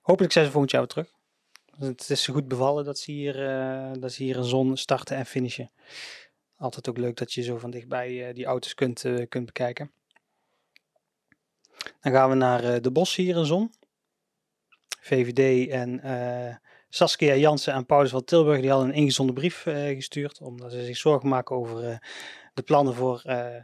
Hopelijk 0.01 0.33
zijn 0.33 0.45
ze 0.45 0.51
volgend 0.51 0.73
jaar 0.73 0.81
weer 0.81 0.91
terug. 0.91 1.15
Het 1.79 2.11
is 2.11 2.23
zo 2.23 2.33
goed 2.33 2.49
bevallen 2.49 2.85
dat 2.85 2.99
ze 2.99 3.11
hier, 3.11 3.35
dat 4.01 4.13
ze 4.13 4.23
hier 4.23 4.37
een 4.37 4.45
zon 4.45 4.77
starten 4.77 5.17
en 5.17 5.27
finishen. 5.27 5.71
Altijd 6.59 6.89
ook 6.89 6.99
leuk 6.99 7.17
dat 7.17 7.33
je 7.33 7.43
zo 7.43 7.59
van 7.59 7.71
dichtbij 7.71 8.29
eh, 8.29 8.35
die 8.35 8.45
auto's 8.45 8.75
kunt, 8.75 9.05
eh, 9.05 9.29
kunt 9.29 9.47
bekijken. 9.47 9.91
Dan 12.01 12.13
gaan 12.13 12.29
we 12.29 12.35
naar 12.35 12.65
eh, 12.65 12.81
de 12.81 12.91
Bos 12.91 13.17
hier 13.17 13.37
in 13.37 13.45
zon. 13.45 13.73
VVD 15.01 15.71
en 15.71 16.61
Saskia 16.89 17.35
Jansen 17.35 17.73
en 17.73 17.87
Paulus 17.87 18.11
van 18.11 18.25
Tilburg 18.25 18.61
die 18.61 18.71
hadden 18.71 18.89
een 18.89 18.95
ingezonden 18.95 19.35
brief 19.35 19.63
gestuurd. 19.63 20.41
Omdat 20.41 20.73
ze 20.73 20.85
zich 20.85 20.97
zorgen 20.97 21.29
maken 21.29 21.57
over 21.57 22.01
de 22.55 22.63
plannen 22.63 22.95
voor 22.95 23.21
eh 23.25 23.57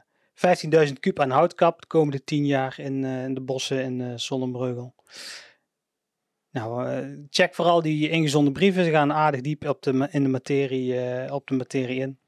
15.000 0.87 0.93
kub 1.01 1.21
aan 1.21 1.31
houtkap 1.31 1.81
de 1.81 1.87
komende 1.87 2.25
10 2.25 2.47
jaar 2.47 2.75
in, 2.79 3.01
de 3.35 3.41
bossen 3.41 3.83
in 3.83 4.21
Zonnebreugel. 4.21 4.95
Nou, 6.51 7.27
check 7.31 7.55
vooral 7.55 7.83
die 7.83 8.09
ingezonden 8.09 8.53
brieven. 8.53 8.85
Ze 8.85 8.91
gaan 8.91 9.13
aardig 9.13 9.41
diep 9.41 9.69
op 9.69 9.83
de, 9.83 10.09
in 10.11 10.23
de 10.23 10.29
materie, 10.29 11.33
op 11.33 11.47
de 11.47 11.55
materie 11.55 12.01
in. 12.01 12.19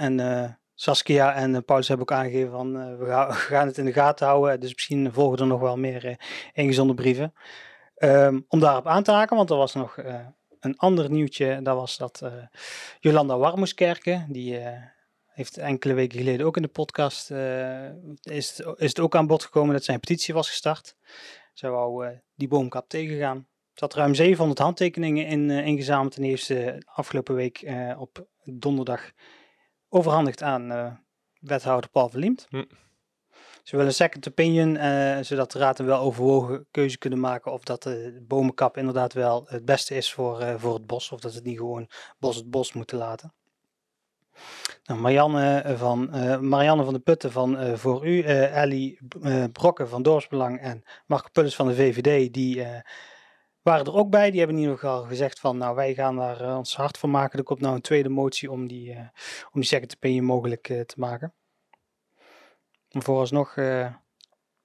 En 0.00 0.20
eh, 0.20 0.50
Saskia 0.74 1.34
en 1.34 1.54
eh, 1.54 1.62
Paulus 1.64 1.88
hebben 1.88 2.08
ook 2.10 2.18
aangegeven 2.18 2.50
van 2.50 2.80
eh, 2.80 2.98
we, 2.98 3.06
gaan, 3.06 3.28
we 3.34 3.34
gaan 3.34 3.66
het 3.66 3.78
in 3.78 3.84
de 3.84 3.92
gaten 3.92 4.26
houden. 4.26 4.60
Dus 4.60 4.74
misschien 4.74 5.12
volgen 5.12 5.38
er 5.38 5.46
nog 5.46 5.60
wel 5.60 5.76
meer 5.76 6.18
ingezonden 6.52 6.96
brieven. 6.96 7.34
Ehm, 7.94 8.40
om 8.48 8.60
daarop 8.60 8.86
aan 8.86 9.02
te 9.02 9.10
haken, 9.10 9.36
want 9.36 9.50
er 9.50 9.56
was 9.56 9.74
nog 9.74 9.96
een 10.60 10.78
ander 10.78 11.10
nieuwtje. 11.10 11.62
Dat 11.62 11.76
was 11.76 11.96
dat 11.96 12.22
Jolanda 13.00 13.38
Warmoeskerken, 13.38 14.26
die 14.28 14.58
heeft 15.26 15.56
enkele 15.56 15.94
weken 15.94 16.18
geleden 16.18 16.46
ook 16.46 16.56
in 16.56 16.62
de 16.62 16.68
podcast, 16.68 17.30
is, 18.20 18.60
is 18.76 18.88
het 18.88 19.00
ook 19.00 19.16
aan 19.16 19.26
bod 19.26 19.44
gekomen 19.44 19.72
dat 19.72 19.84
zijn 19.84 20.00
petitie 20.00 20.34
was 20.34 20.48
gestart. 20.48 20.96
Zij 21.60 21.70
wou 21.70 22.06
eh, 22.06 22.16
die 22.34 22.48
boomkap 22.48 22.88
tegengaan. 22.88 23.36
Er 23.74 23.80
had 23.80 23.94
ruim 23.94 24.14
700 24.14 24.58
handtekeningen 24.58 25.26
in, 25.26 25.50
eh, 25.50 25.66
ingezameld 25.66 26.16
en 26.16 26.22
die 26.22 26.30
heeft 26.30 26.44
ze 26.44 26.82
afgelopen 26.84 27.34
week 27.34 27.72
op 27.98 28.26
donderdag 28.44 29.10
overhandigd 29.90 30.42
aan 30.42 30.70
eh, 30.70 30.92
wethouder 31.40 31.90
Paul 31.90 32.08
Verliemt. 32.08 32.46
Hm. 32.48 32.64
Ze 33.62 33.70
willen 33.70 33.86
een 33.86 33.94
second 33.94 34.28
opinion, 34.28 34.76
eh, 34.76 35.18
zodat 35.20 35.52
de 35.52 35.58
raad 35.58 35.78
een 35.78 35.86
wel 35.86 36.00
overwogen 36.00 36.66
keuze 36.70 36.98
kunnen 36.98 37.20
maken 37.20 37.52
of 37.52 37.64
dat 37.64 37.82
de 37.82 38.24
bomenkap 38.28 38.76
inderdaad 38.76 39.12
wel 39.12 39.44
het 39.48 39.64
beste 39.64 39.94
is 39.94 40.12
voor, 40.12 40.40
eh, 40.40 40.54
voor 40.56 40.74
het 40.74 40.86
bos, 40.86 41.10
of 41.12 41.20
dat 41.20 41.34
het 41.34 41.44
niet 41.44 41.58
gewoon 41.58 41.88
bos 42.18 42.36
het 42.36 42.50
bos 42.50 42.72
moeten 42.72 42.98
laten. 42.98 43.32
Nou, 44.84 45.00
Marianne, 45.00 45.74
van, 45.76 46.12
eh, 46.12 46.38
Marianne 46.38 46.84
van 46.84 46.92
de 46.92 47.00
Putten 47.00 47.32
van 47.32 47.58
eh, 47.58 47.74
Voor 47.74 48.06
U, 48.06 48.20
eh, 48.22 48.62
Ellie 48.62 48.98
eh, 49.22 49.44
Brokken 49.52 49.88
van 49.88 50.02
Dorpsbelang 50.02 50.60
en 50.60 50.82
Marco 51.06 51.28
Pullis 51.32 51.54
van 51.54 51.66
de 51.66 51.74
VVD, 51.74 52.32
die 52.32 52.62
eh, 52.62 52.80
waren 53.62 53.86
er 53.86 53.94
ook 53.94 54.10
bij. 54.10 54.30
Die 54.30 54.38
hebben 54.38 54.56
in 54.56 54.62
ieder 54.62 54.78
geval 54.78 55.02
gezegd 55.02 55.40
van, 55.40 55.56
nou 55.56 55.74
wij 55.74 55.94
gaan 55.94 56.16
daar 56.16 56.40
eh, 56.40 56.56
ons 56.56 56.76
hard 56.76 56.98
voor 56.98 57.08
maken. 57.08 57.38
Er 57.38 57.44
komt 57.44 57.60
nou 57.60 57.74
een 57.74 57.80
tweede 57.80 58.08
motie 58.08 58.50
om 58.50 58.66
die, 58.66 58.92
eh, 58.92 58.98
om 59.52 59.60
die 59.60 59.64
second 59.64 59.94
opinion 59.96 60.24
mogelijk 60.24 60.68
eh, 60.68 60.80
te 60.80 60.94
maken. 60.98 61.34
Maar 62.90 63.02
vooralsnog 63.02 63.52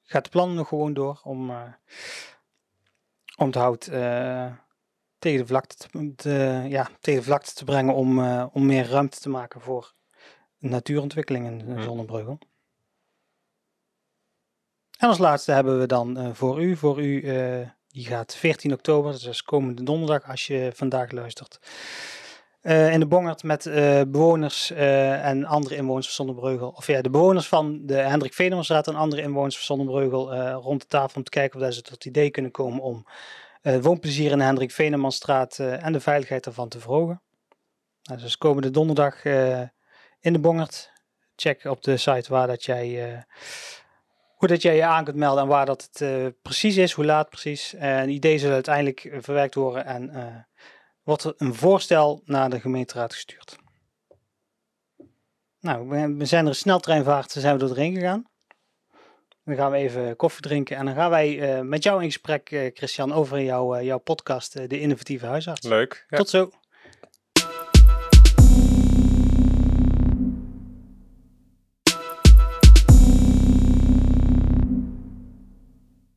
gaat 0.04 0.24
de 0.24 0.30
plan 0.30 0.54
nog 0.54 0.68
gewoon 0.68 0.94
door 0.94 1.20
om, 1.24 1.52
om 3.38 3.46
het 3.46 3.56
hout 3.56 3.82
tegen, 5.20 5.40
de 5.40 5.46
vlakte 5.46 5.76
te, 5.78 6.14
te- 6.16 6.66
ja, 6.68 6.90
tegen 7.00 7.20
de 7.20 7.26
vlakte 7.26 7.54
te 7.54 7.64
brengen 7.64 7.94
om, 7.94 8.20
om 8.46 8.66
meer 8.66 8.88
ruimte 8.88 9.20
te 9.20 9.30
maken 9.30 9.62
voor 9.62 9.94
natuurontwikkeling 10.58 11.46
in. 11.48 11.82
Zonnebreugel. 11.84 12.40
En 14.98 15.08
als 15.08 15.18
laatste 15.18 15.52
hebben 15.52 15.80
we 15.80 15.86
dan 15.86 16.36
voor 16.36 16.62
u. 16.62 16.76
Voor 16.76 17.02
u, 17.02 17.24
die 17.96 18.06
gaat 18.06 18.36
14 18.36 18.74
oktober, 18.74 19.20
dus 19.24 19.44
komende 19.44 19.84
donderdag 19.84 20.30
als 20.30 20.48
je 20.48 20.72
vandaag 20.74 21.12
luistert. 21.12 21.60
eh, 22.62 22.94
in 22.94 23.00
de 23.00 23.06
Bongert 23.08 23.44
met 23.44 23.66
eh, 23.66 24.02
bewoners 24.08 24.72
eh, 24.72 25.26
en 25.26 25.46
andere 25.46 25.76
inwoners 25.76 26.06
van 26.06 26.26
Zonnebreugel. 26.26 26.70
Of 26.70 26.88
ja, 26.88 27.02
de 27.02 27.10
bewoners 27.10 27.48
van 27.48 27.86
de 27.86 27.96
Hendrik 27.96 28.34
Venemerstraat 28.34 28.88
en 28.88 28.96
andere 28.96 29.22
inwoners 29.22 29.56
van 29.56 29.66
Zonnebreugel 29.66 30.34
eh, 30.34 30.58
rond 30.62 30.82
de 30.82 30.88
tafel 30.88 31.16
om 31.16 31.24
te 31.24 31.30
kijken 31.30 31.62
of 31.62 31.74
ze 31.74 31.82
tot 31.82 31.94
het 31.94 32.06
idee 32.06 32.30
kunnen 32.30 32.52
komen 32.52 32.82
om 32.82 33.06
woonplezier 33.82 34.32
in 34.32 34.38
de 34.38 34.44
Hendrik 34.44 34.72
Venemanstraat 34.72 35.60
en 35.60 35.94
de 35.94 36.00
veiligheid 36.00 36.46
ervan 36.46 36.70
te 36.70 36.80
verhogen. 36.80 37.22
Nou, 38.04 38.22
dus 38.22 38.38
komende 38.38 38.72
donderdag 38.72 39.26
in 40.20 40.34
de 40.34 40.40
Bongert. 40.40 40.92
Check 41.36 41.64
op 41.64 41.84
de 41.84 41.98
site 41.98 42.30
waar 42.30 42.48
dat 42.48 42.64
jij 42.64 43.26
hoe 44.36 44.48
dat 44.48 44.62
jij 44.62 44.76
je 44.76 44.86
aan 44.86 45.04
kunt 45.04 45.18
melden 45.18 45.44
en 45.44 45.50
waar 45.50 45.66
dat 45.66 45.90
het 45.92 46.34
precies 46.42 46.78
is, 46.78 46.92
hoe 46.92 47.06
laat 47.06 47.30
precies. 47.30 47.74
En 47.74 48.10
idee 48.10 48.38
zal 48.38 48.52
uiteindelijk 48.52 49.10
verwerkt 49.20 49.56
worden 49.56 49.86
en 49.86 50.48
wordt 51.04 51.24
er 51.24 51.34
een 51.38 51.54
voorstel 51.54 52.22
naar 52.26 52.50
de 52.50 52.60
gemeenteraad 52.60 53.14
gestuurd. 53.14 53.58
Nou, 55.60 55.88
we 56.18 56.26
zijn 56.26 56.44
er 56.44 56.50
een 56.50 56.56
sneltreinvaart, 56.56 57.32
zijn 57.32 57.56
we 57.56 57.62
er 57.62 57.68
doorheen 57.68 57.96
gegaan. 57.96 58.26
Dan 59.44 59.56
gaan 59.56 59.72
we 59.72 59.78
even 59.78 60.16
koffie 60.16 60.42
drinken 60.42 60.78
en 60.78 60.86
dan 60.86 60.96
gaan 60.96 61.10
wij 61.10 61.58
uh, 61.58 61.62
met 61.62 61.84
jou 61.84 62.00
in 62.02 62.06
gesprek, 62.06 62.72
Christian, 62.74 63.14
over 63.14 63.42
jouw, 63.42 63.82
jouw 63.82 63.98
podcast, 63.98 64.70
De 64.70 64.80
Innovatieve 64.80 65.26
Huisarts. 65.26 65.68
Leuk. 65.68 66.06
Ja. 66.10 66.18
Tot 66.18 66.30
zo. 66.30 66.52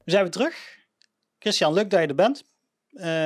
We 0.08 0.14
zijn 0.14 0.26
weer 0.26 0.32
terug. 0.32 0.78
Christian, 1.38 1.72
leuk 1.72 1.90
dat 1.90 2.00
je 2.00 2.06
er 2.06 2.14
bent. 2.14 2.44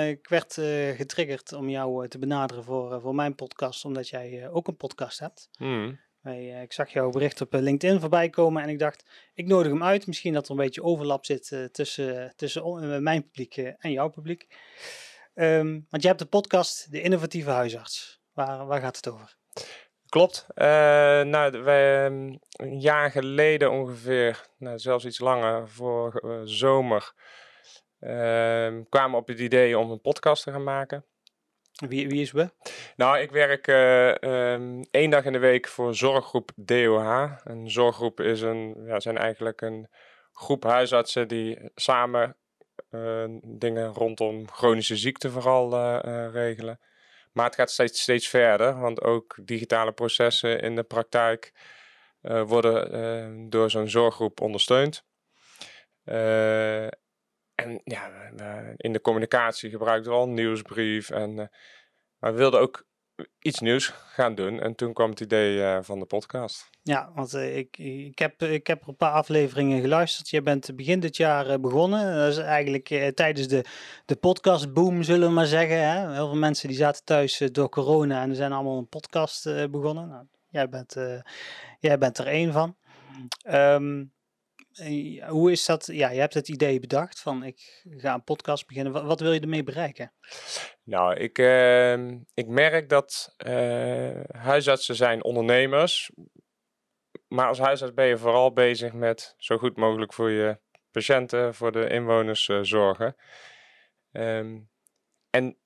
ik 0.08 0.28
werd 0.28 0.54
getriggerd 0.96 1.52
om 1.52 1.68
jou 1.68 2.08
te 2.08 2.18
benaderen 2.18 2.64
voor, 2.64 3.00
voor 3.00 3.14
mijn 3.14 3.34
podcast, 3.34 3.84
omdat 3.84 4.08
jij 4.08 4.48
ook 4.48 4.68
een 4.68 4.76
podcast 4.76 5.18
hebt. 5.18 5.48
Hmm. 5.56 6.00
Eh, 6.22 6.62
ik 6.62 6.72
zag 6.72 6.92
jouw 6.92 7.10
bericht 7.10 7.40
op 7.40 7.54
eh, 7.54 7.60
LinkedIn 7.60 8.00
voorbij 8.00 8.30
komen 8.30 8.62
en 8.62 8.68
ik 8.68 8.78
dacht, 8.78 9.04
ik 9.34 9.46
nodig 9.46 9.72
hem 9.72 9.82
uit. 9.84 10.06
Misschien 10.06 10.32
dat 10.32 10.44
er 10.44 10.50
een 10.50 10.56
beetje 10.56 10.82
overlap 10.82 11.24
zit 11.24 11.68
tussen, 11.72 12.32
tussen 12.36 13.02
mijn 13.02 13.22
publiek 13.22 13.56
en 13.56 13.92
jouw 13.92 14.08
publiek. 14.08 14.46
Um, 15.34 15.86
want 15.90 16.02
je 16.02 16.08
hebt 16.08 16.20
de 16.20 16.26
podcast 16.26 16.90
De 16.90 17.02
Innovatieve 17.02 17.50
Huisarts. 17.50 18.20
Waar, 18.32 18.66
waar 18.66 18.80
gaat 18.80 18.96
het 18.96 19.08
over? 19.08 19.36
Klopt. 20.12 20.46
Uh, 20.54 20.64
nou, 21.22 21.62
wij, 21.62 22.04
um, 22.04 22.38
een 22.50 22.80
jaar 22.80 23.10
geleden 23.10 23.70
ongeveer, 23.70 24.46
nou, 24.58 24.78
zelfs 24.78 25.04
iets 25.04 25.18
langer, 25.18 25.68
voor 25.68 26.40
zomer, 26.44 27.12
ehm, 28.00 28.82
kwamen 28.88 29.10
we 29.10 29.16
op 29.16 29.28
het 29.28 29.38
idee 29.38 29.78
om 29.78 29.90
een 29.90 30.00
podcast 30.00 30.42
te 30.44 30.52
gaan 30.52 30.64
maken. 30.64 31.04
Wie, 31.88 32.08
wie 32.08 32.20
is 32.20 32.32
we? 32.32 32.50
Nou, 32.96 33.18
ik 33.18 33.30
werk 33.30 33.66
uh, 33.66 34.52
één 34.90 35.10
dag 35.10 35.24
in 35.24 35.32
de 35.32 35.38
week 35.38 35.68
voor 35.68 35.94
zorggroep 35.94 36.50
DOH. 36.56 37.32
Een 37.44 37.70
zorggroep 37.70 38.20
is 38.20 38.40
een, 38.40 38.84
ja, 38.86 39.00
zijn 39.00 39.18
eigenlijk 39.18 39.60
een 39.60 39.88
groep 40.32 40.62
huisartsen 40.64 41.28
die 41.28 41.70
samen 41.74 42.36
uh, 42.90 43.24
dingen 43.42 43.86
rondom 43.86 44.48
chronische 44.48 44.96
ziekte 44.96 45.30
vooral 45.30 45.72
uh, 45.72 46.28
regelen. 46.32 46.80
Maar 47.32 47.46
het 47.46 47.54
gaat 47.54 47.70
steeds, 47.70 48.00
steeds 48.00 48.28
verder, 48.28 48.80
want 48.80 49.02
ook 49.02 49.38
digitale 49.42 49.92
processen 49.92 50.60
in 50.60 50.74
de 50.74 50.82
praktijk 50.82 51.52
worden 52.20 53.50
door 53.50 53.70
zo'n 53.70 53.88
zorggroep 53.88 54.40
ondersteund. 54.40 55.04
En 57.54 57.80
ja, 57.84 58.30
in 58.76 58.92
de 58.92 59.00
communicatie 59.00 59.70
gebruikten 59.70 60.12
we 60.12 60.18
al 60.18 60.28
nieuwsbrief. 60.28 61.10
En, 61.10 61.34
maar 62.18 62.32
we 62.32 62.38
wilden 62.38 62.60
ook 62.60 62.86
iets 63.38 63.58
nieuws 63.58 63.86
gaan 63.86 64.34
doen. 64.34 64.60
En 64.60 64.74
toen 64.74 64.92
kwam 64.92 65.10
het 65.10 65.20
idee 65.20 65.56
uh, 65.56 65.78
van 65.80 65.98
de 65.98 66.04
podcast. 66.04 66.70
Ja, 66.82 67.10
want 67.14 67.34
uh, 67.34 67.56
ik, 67.56 67.78
ik, 67.78 68.18
heb, 68.18 68.42
ik 68.42 68.66
heb 68.66 68.86
een 68.86 68.96
paar 68.96 69.12
afleveringen 69.12 69.80
geluisterd. 69.80 70.28
Je 70.28 70.42
bent 70.42 70.76
begin 70.76 71.00
dit 71.00 71.16
jaar 71.16 71.60
begonnen. 71.60 72.16
Dat 72.16 72.28
is 72.32 72.38
eigenlijk 72.38 73.12
tijdens 73.14 73.48
de, 73.48 73.64
de 74.04 74.16
podcastboom, 74.16 75.02
zullen 75.02 75.28
we 75.28 75.34
maar 75.34 75.46
zeggen. 75.46 75.88
Hè? 75.88 76.12
Heel 76.12 76.28
veel 76.28 76.38
mensen 76.38 76.68
die 76.68 76.76
zaten 76.76 77.04
thuis 77.04 77.38
door 77.38 77.68
corona 77.68 78.22
en 78.22 78.30
er 78.30 78.36
zijn 78.36 78.52
allemaal 78.52 78.78
een 78.78 78.88
podcast 78.88 79.44
begonnen. 79.70 80.08
Nou, 80.08 80.24
jij, 80.48 80.68
bent, 80.68 80.94
jij 81.80 81.98
bent 81.98 82.18
er 82.18 82.26
één 82.26 82.52
van. 82.52 82.76
Um, 83.48 84.12
hoe 85.28 85.50
is 85.50 85.66
dat? 85.66 85.86
Ja, 85.86 86.10
je 86.10 86.20
hebt 86.20 86.34
het 86.34 86.48
idee 86.48 86.80
bedacht 86.80 87.20
van 87.20 87.44
ik 87.44 87.82
ga 87.96 88.14
een 88.14 88.24
podcast 88.24 88.66
beginnen. 88.66 89.06
Wat, 89.06 89.20
wil 89.20 89.32
je 89.32 89.40
ermee 89.40 89.62
bereiken? 89.62 90.12
Nou, 90.84 91.14
ik, 91.14 91.38
uh, 91.38 91.92
ik 92.34 92.46
merk 92.46 92.88
dat 92.88 93.34
uh, 93.46 94.20
huisartsen 94.30 94.94
zijn 94.94 95.24
ondernemers. 95.24 96.10
Maar 97.28 97.46
als 97.46 97.58
huisarts 97.58 97.94
ben 97.94 98.06
je 98.06 98.18
vooral 98.18 98.52
bezig 98.52 98.92
met 98.92 99.34
zo 99.36 99.58
goed 99.58 99.76
mogelijk 99.76 100.12
voor 100.12 100.30
je 100.30 100.58
patiënten, 100.90 101.54
voor 101.54 101.72
de 101.72 101.88
inwoners 101.88 102.48
uh, 102.48 102.58
zorgen. 102.62 103.16
Um, 104.12 104.70
en 105.30 105.56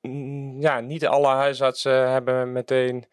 mm, 0.00 0.60
ja, 0.60 0.80
niet 0.80 1.06
alle 1.06 1.26
huisartsen 1.26 2.10
hebben 2.10 2.52
meteen 2.52 3.06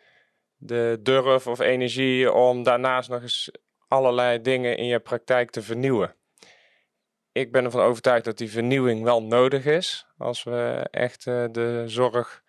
de 0.55 0.99
durf 1.01 1.47
of 1.47 1.59
energie 1.59 2.31
om 2.31 2.63
daarnaast 2.63 3.09
nog 3.09 3.21
eens 3.21 3.51
allerlei 3.87 4.41
dingen 4.41 4.77
in 4.77 4.85
je 4.85 4.99
praktijk 4.99 5.49
te 5.49 5.61
vernieuwen. 5.61 6.15
Ik 7.31 7.51
ben 7.51 7.65
ervan 7.65 7.81
overtuigd 7.81 8.25
dat 8.25 8.37
die 8.37 8.51
vernieuwing 8.51 9.03
wel 9.03 9.23
nodig 9.23 9.65
is. 9.65 10.05
Als 10.17 10.43
we 10.43 10.87
echt 10.91 11.25
uh, 11.25 11.45
de 11.51 11.83
zorg 11.85 12.43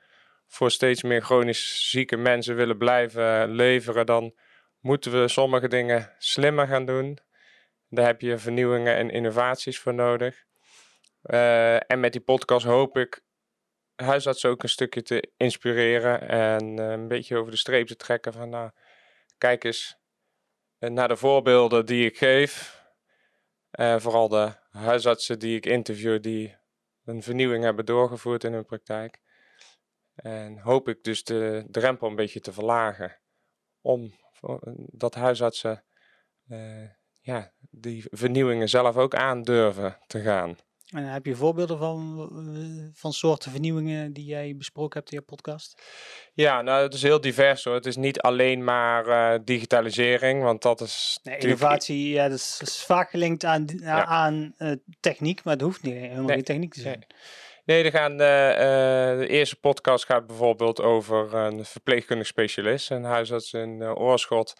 voor 0.47 0.71
steeds 0.71 1.03
meer 1.03 1.23
chronisch 1.23 1.91
zieke 1.91 2.17
mensen 2.17 2.57
willen 2.57 2.79
blijven 2.79 3.51
leveren, 3.51 4.07
dan 4.07 4.35
moeten 4.81 5.21
we 5.21 5.29
sommige 5.29 5.69
dingen 5.69 6.15
slimmer 6.19 6.67
gaan 6.67 6.85
doen. 6.87 7.19
Daar 7.89 8.07
heb 8.07 8.21
je 8.21 8.39
vernieuwingen 8.39 8.97
en 8.97 9.11
innovaties 9.11 9.79
voor 9.79 9.95
nodig. 9.95 10.45
Uh, 11.23 11.91
en 11.91 12.01
met 12.01 12.13
die 12.13 12.21
podcast 12.21 12.67
hoop 12.67 12.97
ik 12.97 13.21
huisartsen 13.97 14.51
ook 14.51 14.63
een 14.63 14.69
stukje 14.69 15.03
te 15.03 15.31
inspireren 15.37 16.29
en 16.29 16.79
uh, 16.81 16.91
een 16.91 17.09
beetje 17.09 17.37
over 17.37 17.51
de 17.51 17.59
streep 17.59 17.87
te 17.87 17.97
trekken 17.97 18.33
van 18.33 18.49
nou, 18.49 18.71
kijk 19.39 19.65
eens, 19.65 19.99
naar 20.79 21.09
de 21.09 21.17
voorbeelden 21.17 21.87
die 21.87 22.07
ik 22.07 22.19
geef, 22.19 22.83
uh, 23.81 23.99
vooral 23.99 24.29
de 24.29 24.53
huisartsen 24.71 25.39
die 25.39 25.57
ik 25.57 25.67
interview, 25.67 26.23
die 26.23 26.57
een 27.05 27.23
vernieuwing 27.23 27.65
hebben 27.65 27.87
doorgevoerd 27.87 28.45
in 28.45 28.53
hun 28.53 28.65
praktijk. 28.65 29.21
En 30.15 30.59
hoop 30.59 30.89
ik 30.89 31.05
dus 31.05 31.25
de 31.25 31.65
drempel 31.71 32.09
een 32.09 32.17
beetje 32.17 32.41
te 32.41 32.53
verlagen. 32.53 33.17
Om 33.81 34.13
dat 34.93 35.15
huisartsen 35.15 35.85
uh, 36.49 36.89
ja, 37.21 37.53
die 37.71 38.05
vernieuwingen 38.11 38.69
zelf 38.69 38.97
ook 38.97 39.15
aandurven 39.15 39.99
te 40.07 40.21
gaan. 40.21 40.57
En 40.89 41.05
heb 41.05 41.27
je 41.27 41.37
voorbeelden 41.37 41.79
van, 41.79 42.29
eh, 42.33 43.01
van 43.01 43.13
soorten 43.13 43.51
vernieuwingen 43.51 44.13
die 44.13 44.25
jij 44.25 44.55
besproken 44.57 44.99
hebt 44.99 45.13
in 45.13 45.19
je 45.19 45.25
podcast? 45.25 45.83
Ja, 46.35 46.63
nou, 46.63 46.83
het 46.83 46.95
is 46.95 47.03
heel 47.03 47.21
divers 47.21 47.65
hoor. 47.65 47.75
Het 47.75 47.87
is 47.87 47.97
niet 47.97 48.21
alleen 48.21 48.65
maar 48.65 49.07
uh, 49.07 49.39
digitalisering, 49.45 50.43
want 50.43 50.63
dat 50.63 50.81
is. 50.81 51.19
Nee, 51.23 51.39
innovatie, 51.39 52.11
ja, 52.11 52.29
dat 52.29 52.39
is, 52.39 52.59
is, 52.63 52.83
vaak 52.85 53.11
gelinkt 53.11 53.45
aan, 53.45 53.65
ja. 53.81 54.05
aan 54.05 54.55
uh, 54.59 54.73
techniek, 55.01 55.45
maar 55.45 55.53
het 55.53 55.63
hoeft 55.63 55.83
niet 55.83 55.95
helemaal 55.95 56.25
nee. 56.25 56.35
geen 56.35 56.45
techniek 56.45 56.73
te 56.75 56.81
zijn. 56.81 56.99
Nee. 56.99 57.19
Nee, 57.65 57.85
er 57.85 57.91
gaan, 57.91 58.17
de 58.17 59.27
eerste 59.29 59.57
podcast 59.57 60.05
gaat 60.05 60.27
bijvoorbeeld 60.27 60.81
over 60.81 61.35
een 61.35 61.65
verpleegkundig 61.65 62.27
specialist. 62.27 62.91
Een 62.91 63.05
huisarts 63.05 63.53
in 63.53 63.83
Oorschot 63.83 64.55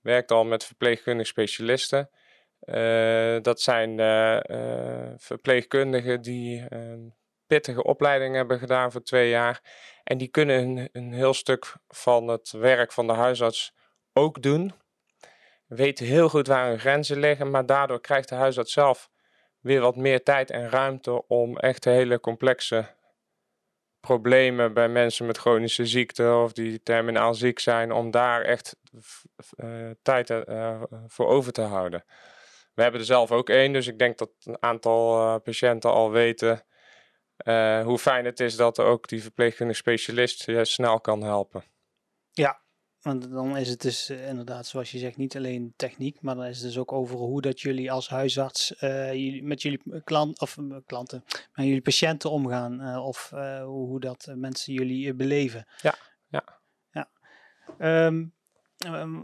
werkt 0.00 0.30
al 0.30 0.44
met 0.44 0.64
verpleegkundig 0.64 1.26
specialisten. 1.26 2.10
Uh, 2.64 3.36
dat 3.40 3.60
zijn 3.60 3.98
uh, 3.98 4.40
uh, 4.46 5.12
verpleegkundigen 5.16 6.22
die 6.22 6.64
een 6.68 7.14
pittige 7.46 7.82
opleiding 7.82 8.34
hebben 8.34 8.58
gedaan 8.58 8.92
voor 8.92 9.02
twee 9.02 9.28
jaar. 9.28 9.60
En 10.04 10.18
die 10.18 10.28
kunnen 10.28 10.62
een, 10.62 10.88
een, 10.92 11.12
heel 11.12 11.34
stuk 11.34 11.74
van 11.88 12.28
het 12.28 12.50
werk 12.50 12.92
van 12.92 13.06
de 13.06 13.12
huisarts 13.12 13.74
ook 14.12 14.42
doen. 14.42 14.72
Weten 15.66 16.06
heel 16.06 16.28
goed 16.28 16.46
waar 16.46 16.68
hun 16.68 16.78
grenzen 16.78 17.18
liggen, 17.18 17.50
maar 17.50 17.66
daardoor 17.66 18.00
krijgt 18.00 18.28
de 18.28 18.34
huisarts 18.34 18.72
zelf 18.72 19.10
weer 19.60 19.80
wat 19.80 19.96
meer 19.96 20.22
tijd 20.22 20.50
en 20.50 20.70
ruimte 20.70 21.26
om 21.26 21.58
echt 21.58 21.84
hele 21.84 22.20
complexe 22.20 22.86
problemen 24.00 24.74
bij 24.74 24.88
mensen 24.88 25.26
met 25.26 25.38
chronische 25.38 25.86
ziekte 25.86 26.34
of 26.44 26.52
die 26.52 26.82
terminaal 26.82 27.34
ziek 27.34 27.58
zijn, 27.58 27.92
om 27.92 28.10
daar 28.10 28.42
echt 28.42 28.76
tijd 30.02 30.44
voor 31.06 31.26
over 31.26 31.52
te 31.52 31.62
houden. 31.62 32.04
We 32.74 32.82
hebben 32.82 33.00
er 33.00 33.06
zelf 33.06 33.32
ook 33.32 33.48
één, 33.48 33.72
dus 33.72 33.86
ik 33.86 33.98
denk 33.98 34.18
dat 34.18 34.30
een 34.42 34.62
aantal 34.62 35.18
uh, 35.18 35.40
patiënten 35.42 35.90
al 35.90 36.10
weten 36.10 36.64
uh, 37.44 37.84
hoe 37.84 37.98
fijn 37.98 38.24
het 38.24 38.40
is 38.40 38.56
dat 38.56 38.78
ook 38.78 39.08
die 39.08 39.22
verpleegkundige 39.22 39.78
specialist 39.78 40.46
je 40.46 40.64
snel 40.64 41.00
kan 41.00 41.22
helpen. 41.22 41.64
Ja, 42.30 42.60
want 43.00 43.30
dan 43.30 43.56
is 43.56 43.68
het 43.68 43.80
dus 43.80 44.10
inderdaad, 44.10 44.66
zoals 44.66 44.90
je 44.90 44.98
zegt, 44.98 45.16
niet 45.16 45.36
alleen 45.36 45.72
techniek, 45.76 46.20
maar 46.20 46.34
dan 46.34 46.44
is 46.44 46.56
het 46.56 46.66
dus 46.66 46.78
ook 46.78 46.92
over 46.92 47.16
hoe 47.16 47.40
dat 47.40 47.60
jullie 47.60 47.92
als 47.92 48.08
huisarts 48.08 48.74
met 49.42 49.62
jullie 49.62 50.02
klant, 50.04 50.40
of, 50.40 50.56
klanten, 50.86 51.24
met 51.28 51.66
jullie 51.66 51.82
patiënten 51.82 52.30
omgaan, 52.30 52.98
of 52.98 53.30
hoe 53.64 54.00
dat 54.00 54.32
mensen 54.34 54.72
jullie 54.72 55.14
beleven. 55.14 55.66
Ja, 55.80 55.94
ja. 56.28 56.60
ja. 56.90 57.08
Um, 58.06 58.34
Ehm, 58.84 59.20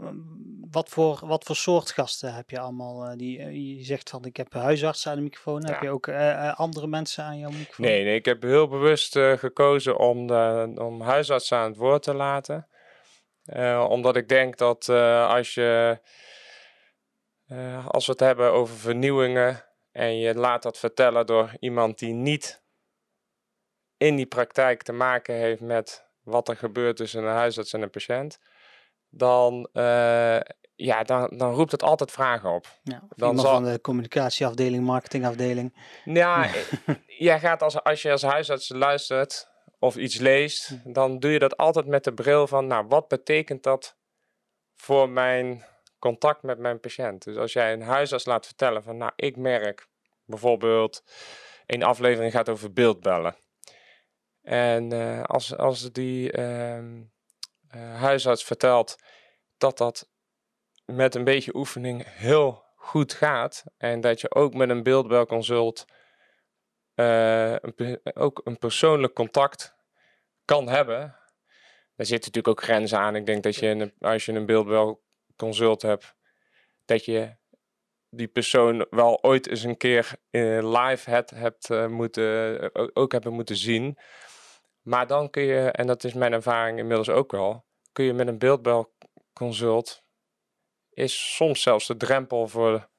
wat, 0.71 0.89
voor, 0.89 1.19
wat 1.21 1.43
voor 1.43 1.55
soort 1.55 1.91
gasten 1.91 2.33
heb 2.33 2.49
je 2.49 2.59
allemaal? 2.59 3.05
eh, 3.05 3.17
die, 3.17 3.39
eh, 3.39 3.77
je 3.77 3.83
zegt 3.83 4.09
van 4.09 4.25
ik 4.25 4.37
heb 4.37 4.53
huisartsen 4.53 5.11
aan 5.11 5.17
de 5.17 5.23
microfoon. 5.23 5.65
Heb 5.65 5.81
je 5.81 5.89
ook 5.89 6.07
eh, 6.07 6.59
andere 6.59 6.87
mensen 6.87 7.23
aan 7.23 7.37
jouw 7.37 7.49
microfoon? 7.49 7.85
Nee, 7.85 8.03
nee, 8.03 8.15
ik 8.15 8.25
heb 8.25 8.41
heel 8.41 8.67
bewust 8.67 9.17
gekozen 9.17 9.97
om, 9.97 10.27
de, 10.27 10.71
om 10.75 11.01
huisartsen 11.01 11.57
aan 11.57 11.69
het 11.69 11.77
woord 11.77 12.03
te 12.03 12.13
laten. 12.13 12.67
Omdat 13.87 14.15
ik 14.15 14.29
denk 14.29 14.57
dat 14.57 14.89
als 14.89 15.53
je, 15.53 15.99
als 17.87 18.05
we 18.05 18.11
het 18.11 18.19
hebben 18.19 18.51
over 18.51 18.75
vernieuwingen 18.75 19.65
en 19.91 20.17
je 20.17 20.35
laat 20.35 20.63
dat 20.63 20.77
vertellen 20.77 21.25
door 21.25 21.51
iemand 21.59 21.99
die 21.99 22.13
niet 22.13 22.63
in 23.97 24.15
die 24.15 24.25
praktijk 24.25 24.83
te 24.83 24.91
maken 24.91 25.35
heeft 25.35 25.61
met 25.61 26.05
wat 26.23 26.47
er 26.47 26.55
gebeurt 26.55 26.95
tussen 26.95 27.23
een 27.23 27.33
huisarts 27.33 27.73
en 27.73 27.81
een 27.81 27.89
patiënt, 27.89 28.39
dan, 29.09 29.69
eh, 29.73 30.39
ja, 30.75 31.03
dan, 31.03 31.37
dan 31.37 31.53
roept 31.53 31.71
het 31.71 31.83
altijd 31.83 32.11
vragen 32.11 32.49
op. 32.49 32.79
Ja, 32.83 33.03
Dan 33.15 33.39
zal- 33.39 33.53
van 33.53 33.63
de 33.63 33.81
communicatieafdeling, 33.81 34.85
marketingafdeling. 34.85 35.77
Ja, 36.05 36.45
eh, 36.45 36.95
jij 37.07 37.39
gaat 37.39 37.61
als, 37.61 37.83
als 37.83 38.01
je 38.01 38.11
als 38.11 38.21
huisarts 38.21 38.69
luistert 38.69 39.47
of 39.79 39.95
iets 39.95 40.17
leest, 40.17 40.93
dan 40.93 41.19
doe 41.19 41.31
je 41.31 41.39
dat 41.39 41.57
altijd 41.57 41.85
met 41.85 42.03
de 42.03 42.13
bril 42.13 42.47
van, 42.47 42.67
nou, 42.67 42.85
wat 42.87 43.07
betekent 43.07 43.63
dat 43.63 43.97
voor 44.75 45.09
mijn 45.09 45.65
contact 45.99 46.43
met 46.43 46.59
mijn 46.59 46.79
patiënt? 46.79 47.23
Dus 47.23 47.37
als 47.37 47.53
jij 47.53 47.73
een 47.73 47.81
huisarts 47.81 48.25
laat 48.25 48.45
vertellen 48.45 48.83
van, 48.83 48.97
nou, 48.97 49.11
ik 49.15 49.37
merk 49.37 49.87
bijvoorbeeld, 50.25 51.03
een 51.65 51.83
aflevering 51.83 52.31
gaat 52.31 52.49
over 52.49 52.73
beeldbellen. 52.73 53.35
En 54.41 54.91
eh, 54.91 55.23
als, 55.23 55.55
als 55.57 55.91
die 55.91 56.31
ehm, 56.31 56.95
eh, 56.95 57.01
huisarts 57.77 58.43
vertelt 58.43 58.95
dat 59.57 59.77
dat 59.77 60.09
met 60.85 61.15
een 61.15 61.23
beetje 61.23 61.55
oefening 61.55 62.03
heel 62.05 62.63
goed 62.75 63.13
gaat 63.13 63.63
en 63.77 64.01
dat 64.01 64.21
je 64.21 64.35
ook 64.35 64.53
met 64.53 64.69
een 64.69 64.83
beeldbelconsult 64.83 65.85
eh, 66.95 67.55
ook 68.13 68.41
een 68.43 68.57
persoonlijk 68.57 69.13
contact 69.13 69.75
kan 70.45 70.67
hebben. 70.67 70.97
Daar 71.95 72.05
zitten 72.05 72.31
natuurlijk 72.31 72.47
ook 72.47 72.63
grenzen 72.63 72.99
aan. 72.99 73.15
Ik 73.15 73.25
denk 73.25 73.43
dat 73.43 73.55
je 73.55 73.93
als 73.99 74.25
je 74.25 74.31
een 74.31 74.45
beeldbelconsult 74.45 75.81
hebt, 75.81 76.15
dat 76.85 77.05
je 77.05 77.37
die 78.09 78.27
persoon 78.27 78.85
wel 78.89 79.23
ooit 79.23 79.47
eens 79.47 79.63
een 79.63 79.77
keer 79.77 80.11
eh, 80.29 80.81
live 80.81 81.09
hebt 81.35 81.69
eh, 81.69 81.87
moeten, 81.87 82.59
eh, 82.73 82.87
ook 82.93 83.11
hebben 83.11 83.33
moeten 83.33 83.55
zien. 83.55 83.97
Maar 84.81 85.07
dan 85.07 85.29
kun 85.29 85.43
je, 85.43 85.71
en 85.71 85.87
dat 85.87 86.03
is 86.03 86.13
mijn 86.13 86.33
ervaring 86.33 86.77
inmiddels 86.77 87.09
ook 87.09 87.31
wel, 87.31 87.65
kun 87.91 88.05
je 88.05 88.13
met 88.13 88.27
een 88.27 88.37
beeldbelconsult, 88.37 90.03
is 90.89 91.35
soms 91.35 91.61
zelfs 91.61 91.87
de 91.87 91.97
drempel 91.97 92.47
voor 92.47 92.89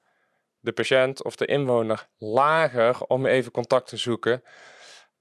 de 0.58 0.72
patiënt 0.72 1.24
of 1.24 1.36
de 1.36 1.46
inwoner 1.46 2.08
lager 2.16 3.04
om 3.06 3.26
even 3.26 3.52
contact 3.52 3.88
te 3.88 3.96
zoeken 3.96 4.42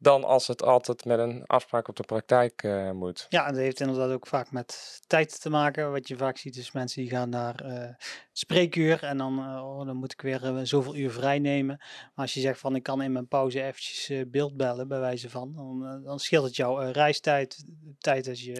dan 0.02 0.24
als 0.24 0.48
het 0.48 0.64
altijd 0.64 1.06
met 1.06 1.20
een 1.20 1.44
afspraak 1.46 1.88
op 1.88 1.96
de 1.96 2.04
praktijk 2.04 2.64
eh, 2.64 2.92
moet. 2.92 3.26
Ja, 3.30 3.46
en 3.46 3.54
dat 3.54 3.62
heeft 3.62 3.80
inderdaad 3.80 4.12
ook 4.12 4.28
vaak 4.28 4.52
met 4.52 5.00
tijd 5.08 5.42
te 5.42 5.50
maken. 5.50 5.92
Wat 5.92 6.08
je 6.08 6.18
vaak 6.18 6.38
ziet 6.38 6.56
is 6.56 6.72
mensen 6.72 7.02
die 7.02 7.10
gaan 7.10 7.30
naar 7.30 7.56
eh 7.56 7.90
spreekuur 8.32 9.04
en 9.04 9.18
dan, 9.18 9.40
eh, 9.40 9.66
oh, 9.66 9.86
dan 9.86 9.96
moet 9.96 10.12
ik 10.12 10.22
weer 10.22 10.60
zoveel 10.64 10.96
uur 10.96 11.12
vrij 11.12 11.40
nemen. 11.40 11.76
Maar 11.78 12.26
als 12.26 12.34
je 12.34 12.40
zegt 12.40 12.60
van 12.60 12.76
ik 12.76 12.84
kan 12.84 13.02
in 13.02 13.12
mijn 13.12 13.28
pauze 13.28 13.62
eventjes 13.64 14.24
beeld 14.28 14.58
bellen 14.58 14.88
bij 14.88 15.00
wijze 15.00 15.30
van, 15.30 15.54
dan, 15.54 16.02
dan 16.04 16.20
scheelt 16.20 16.46
het 16.46 16.56
jouw 16.56 16.78
reistijd, 16.78 17.66
tijd 17.98 18.26
dat 18.26 18.40
je 18.40 18.56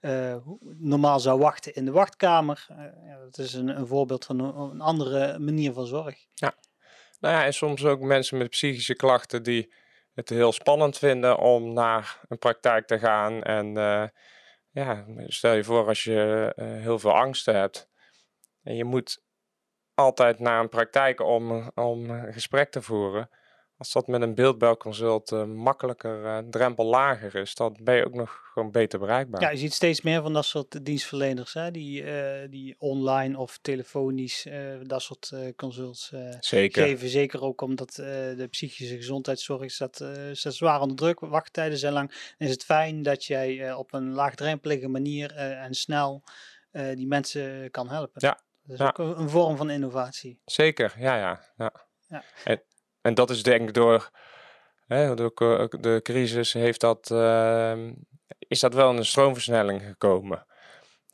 Ja. 0.00 0.40
normaal 0.78 1.20
zou 1.20 1.38
wachten 1.38 1.74
in 1.74 1.84
de 1.84 1.90
wachtkamer. 1.90 2.66
Ja, 3.06 3.18
dat 3.18 3.38
is 3.38 3.54
een, 3.54 3.68
een 3.68 3.86
voorbeeld 3.86 4.24
van 4.24 4.38
een, 4.38 4.54
een 4.54 4.80
andere 4.80 5.38
manier 5.38 5.72
van 5.72 5.86
zorg. 5.86 6.26
Nou 7.20 7.34
ja, 7.34 7.44
en 7.44 7.54
soms 7.54 7.84
ook 7.84 8.00
mensen 8.00 8.38
met 8.38 8.50
psychische 8.50 8.94
klachten 8.94 9.42
die 9.42 9.72
het 10.20 10.28
heel 10.28 10.52
spannend 10.52 10.98
vinden 10.98 11.38
om 11.38 11.72
naar 11.72 12.20
een 12.28 12.38
praktijk 12.38 12.86
te 12.86 12.98
gaan. 12.98 13.42
En 13.42 13.76
eh, 13.76 14.08
ja, 14.70 15.04
stel 15.26 15.52
je 15.52 15.64
voor 15.64 15.86
als 15.86 16.04
je 16.04 16.52
eh, 16.56 16.66
heel 16.66 16.98
veel 16.98 17.14
angsten 17.14 17.54
hebt 17.54 17.88
en 18.62 18.76
je 18.76 18.84
moet 18.84 19.22
altijd 19.94 20.38
naar 20.38 20.60
een 20.60 20.68
praktijk 20.68 21.20
om, 21.20 21.70
om 21.74 22.10
een 22.10 22.32
gesprek 22.32 22.70
te 22.70 22.82
voeren. 22.82 23.30
Als 23.80 23.92
dat 23.92 24.06
met 24.06 24.22
een 24.22 24.34
beeldbelconsult 24.34 25.32
eh, 25.32 25.44
makkelijker, 25.44 26.24
eh, 26.24 26.38
drempel 26.50 26.84
lager 26.84 27.34
is, 27.34 27.54
dan 27.54 27.76
ben 27.82 27.96
je 27.96 28.06
ook 28.06 28.14
nog 28.14 28.50
gewoon 28.52 28.70
beter 28.70 28.98
bereikbaar. 28.98 29.40
Ja, 29.40 29.50
je 29.50 29.56
ziet 29.56 29.74
steeds 29.74 30.00
meer 30.00 30.22
van 30.22 30.32
dat 30.32 30.44
soort 30.44 30.84
dienstverleners, 30.84 31.54
hè, 31.54 31.70
die, 31.70 32.02
eh, 32.02 32.50
die 32.50 32.74
online 32.78 33.38
of 33.38 33.58
telefonisch 33.62 34.46
dat 34.82 35.02
soort 35.02 35.32
consults 35.56 36.12
Zeker. 36.40 36.82
geven. 36.82 37.08
Zeker 37.08 37.42
ook 37.42 37.60
omdat 37.60 37.94
de 37.94 38.46
psychische 38.50 38.96
gezondheidszorg 38.96 39.70
staat, 39.70 40.00
eh, 40.00 40.08
staat 40.32 40.54
zwaar 40.54 40.80
onder 40.80 40.96
druk. 40.96 41.20
Wachttijden 41.20 41.78
zijn 41.78 41.92
lang. 41.92 42.34
Is 42.38 42.50
het 42.50 42.64
fijn 42.64 43.02
dat 43.02 43.24
jij 43.24 43.72
op 43.72 43.92
een 43.92 44.12
laagdrempelige 44.12 44.88
manier 44.88 45.36
en 45.36 45.74
snel 45.74 46.22
die 46.94 47.06
mensen 47.06 47.70
kan 47.70 47.88
helpen. 47.88 48.20
Ja, 48.26 48.40
Dat 48.62 48.72
is 48.72 48.78
ja. 48.78 48.86
ook 48.86 48.98
een, 48.98 49.20
een 49.20 49.28
vorm 49.28 49.56
van 49.56 49.70
innovatie. 49.70 50.40
Zeker, 50.44 50.94
ja, 50.98 51.16
ja. 51.16 51.40
ja. 51.56 51.88
Ja. 52.10 52.24
En, 52.44 52.62
en 53.02 53.14
dat 53.14 53.30
is 53.30 53.42
denk 53.42 53.68
ik 53.68 53.74
door, 53.74 54.10
hè, 54.86 55.14
door 55.14 55.32
de 55.80 56.00
crisis 56.02 56.52
heeft 56.52 56.80
dat, 56.80 57.10
ehm, 57.10 57.92
is 58.38 58.60
dat 58.60 58.74
wel 58.74 58.96
een 58.96 59.04
stroomversnelling 59.04 59.82
gekomen. 59.82 60.46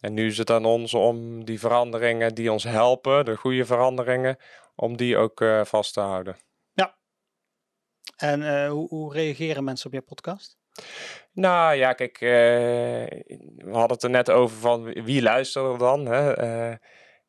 En 0.01 0.15
nu 0.15 0.27
is 0.27 0.39
het 0.39 0.51
aan 0.51 0.65
ons 0.65 0.95
om 0.95 1.45
die 1.45 1.59
veranderingen 1.59 2.35
die 2.35 2.53
ons 2.53 2.65
helpen, 2.65 3.25
de 3.25 3.37
goede 3.37 3.65
veranderingen, 3.65 4.37
om 4.75 4.97
die 4.97 5.17
ook 5.17 5.41
eh, 5.41 5.65
vast 5.65 5.93
te 5.93 6.01
houden. 6.01 6.37
En 8.17 8.43
eh, 8.43 8.71
hoe, 8.71 8.89
hoe 8.89 9.13
reageren 9.13 9.65
mensen 9.65 9.87
op 9.87 9.93
je 9.93 10.01
podcast? 10.01 10.59
Nou 11.33 11.75
ja, 11.75 11.93
kijk, 11.93 12.21
eh, 12.21 12.29
we 13.57 13.71
hadden 13.71 13.91
het 13.91 14.03
er 14.03 14.11
net 14.11 14.31
over 14.31 14.57
van 14.57 14.85
wie- 14.85 15.23
luistert 15.23 15.65
er 15.73 15.79
dan. 15.79 16.07
Hè? 16.07 16.73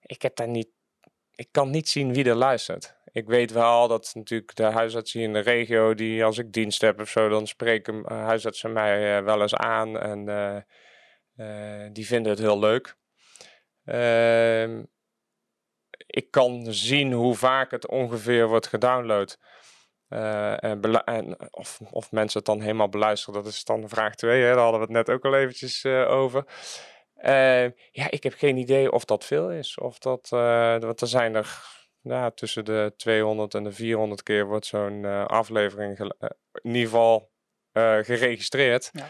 Ik 0.01 0.21
heb 0.21 0.35
daar 0.35 0.47
niet, 0.47 0.69
ik 1.31 1.47
kan 1.51 1.69
niet 1.69 1.89
zien 1.89 2.13
wie 2.13 2.25
er 2.25 2.35
luistert. 2.35 2.96
Ik 3.11 3.27
weet 3.27 3.51
wel 3.51 3.87
dat 3.87 4.11
natuurlijk 4.13 4.55
de 4.55 4.63
huisartsen 4.63 5.21
in 5.21 5.33
de 5.33 5.39
regio, 5.39 5.93
die 5.93 6.23
als 6.23 6.37
ik 6.37 6.51
dienst 6.51 6.81
heb 6.81 6.99
of 6.99 7.09
zo, 7.09 7.29
dan 7.29 7.47
spreken 7.47 8.05
eh, 8.05 8.25
huisartsen 8.25 8.73
mij 8.73 9.17
eh, 9.17 9.23
wel 9.23 9.41
eens 9.41 9.55
aan 9.55 9.99
en 9.99 10.27
eh, 11.35 11.87
die 11.91 12.05
vinden 12.05 12.31
het 12.31 12.41
heel 12.41 12.59
leuk. 12.59 12.95
Ehm, 13.85 14.83
ik 16.07 16.31
kan 16.31 16.73
zien 16.73 17.11
hoe 17.11 17.35
vaak 17.35 17.71
het 17.71 17.87
ongeveer 17.87 18.47
wordt 18.47 18.67
gedownload. 18.67 19.37
En 20.07 20.81
en 21.03 21.53
of, 21.53 21.79
of 21.91 22.11
mensen 22.11 22.37
het 22.37 22.47
dan 22.47 22.61
helemaal 22.61 22.89
beluisteren, 22.89 23.43
dat 23.43 23.51
is 23.51 23.63
dan 23.63 23.89
vraag 23.89 24.15
2. 24.15 24.41
Daar 24.41 24.57
hadden 24.57 24.79
we 24.79 24.85
het 24.85 24.95
net 24.95 25.09
ook 25.09 25.25
al 25.25 25.35
eventjes 25.35 25.85
over. 25.85 26.43
Eh, 27.13 27.63
ja, 27.91 28.09
ik 28.09 28.23
heb 28.23 28.33
geen 28.33 28.57
idee 28.57 28.91
of 28.91 29.05
dat 29.05 29.25
veel 29.25 29.51
is. 29.51 29.77
Of 29.77 29.99
dat, 29.99 30.29
want 30.29 31.01
er 31.01 31.07
zijn 31.07 31.35
er 31.35 31.76
ja, 32.07 32.31
tussen 32.31 32.65
de 32.65 32.93
200 32.97 33.53
en 33.53 33.63
de 33.63 33.71
400 33.71 34.23
keer 34.23 34.45
wordt 34.45 34.65
zo'n 34.65 35.05
eh, 35.05 35.25
aflevering 35.25 35.99
eh, 35.99 36.29
in 36.61 36.73
ieder 36.73 36.89
geval 36.89 37.31
eh, 37.71 37.97
geregistreerd. 38.01 38.91
Ja. 38.93 39.05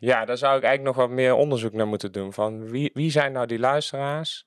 Ja, 0.00 0.24
daar 0.24 0.36
zou 0.36 0.56
ik 0.56 0.62
eigenlijk 0.64 0.96
nog 0.96 1.06
wat 1.06 1.16
meer 1.16 1.34
onderzoek 1.34 1.72
naar 1.72 1.86
moeten 1.86 2.12
doen. 2.12 2.32
Van 2.32 2.68
wie, 2.70 2.90
wie 2.94 3.10
zijn 3.10 3.32
nou 3.32 3.46
die 3.46 3.58
luisteraars? 3.58 4.46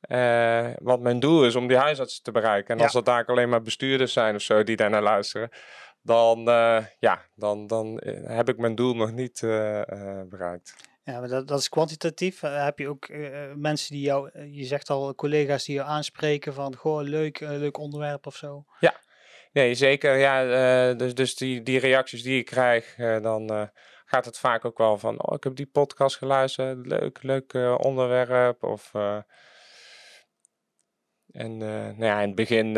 Eh, 0.00 0.70
want 0.78 1.02
mijn 1.02 1.20
doel 1.20 1.44
is 1.46 1.54
om 1.56 1.66
die 1.68 1.76
huisartsen 1.76 2.22
te 2.22 2.30
bereiken. 2.32 2.70
En 2.70 2.76
Ja. 2.76 2.82
als 2.82 2.92
dat 2.92 3.04
daar 3.04 3.24
alleen 3.26 3.48
maar 3.48 3.62
bestuurders 3.62 4.12
zijn 4.12 4.34
of 4.34 4.42
zo 4.42 4.62
die 4.62 4.76
daar 4.76 4.90
naar 4.90 5.02
luisteren, 5.02 5.48
dan, 6.02 6.42
ja, 6.98 7.26
dan, 7.34 7.66
dan 7.66 8.00
heb 8.24 8.48
ik 8.48 8.58
mijn 8.58 8.74
doel 8.74 8.94
nog 8.94 9.12
niet 9.12 9.40
bereikt. 10.28 10.74
Ja, 11.04 11.20
maar 11.20 11.28
dat, 11.28 11.48
dat 11.48 11.58
is 11.58 11.68
kwantitatief. 11.68 12.42
Eh, 12.42 12.64
heb 12.64 12.78
je 12.78 12.88
ook 12.88 13.04
eh, 13.04 13.44
eh, 13.44 13.56
mensen 13.56 13.94
die 13.94 14.04
jou, 14.04 14.30
je 14.50 14.64
zegt 14.64 14.90
al 14.90 15.14
collega's 15.14 15.64
die 15.64 15.74
jou 15.74 15.88
aanspreken 15.88 16.54
van, 16.54 16.76
goh, 16.76 17.02
leuk, 17.02 17.40
leuk 17.40 17.78
onderwerp 17.78 18.26
of 18.26 18.36
zo. 18.36 18.64
Nee, 19.52 19.74
zeker. 19.74 20.16
Ja, 20.16 20.94
dus, 20.94 21.14
dus 21.14 21.34
die, 21.34 21.62
die 21.62 21.78
reacties 21.78 22.22
die 22.22 22.38
ik 22.38 22.44
krijg, 22.44 22.94
dan 22.96 23.70
gaat 24.04 24.24
het 24.24 24.38
vaak 24.38 24.64
ook 24.64 24.78
wel 24.78 24.98
van, 24.98 25.22
oh, 25.22 25.34
ik 25.34 25.44
heb 25.44 25.56
die 25.56 25.66
podcast 25.66 26.16
geluisterd, 26.16 26.86
leuk, 26.86 27.22
leuk 27.22 27.54
onderwerp. 27.78 28.62
Of, 28.62 28.90
en 31.30 31.56
nou 31.56 32.04
ja, 32.04 32.20
in 32.20 32.26
het 32.26 32.34
begin 32.34 32.72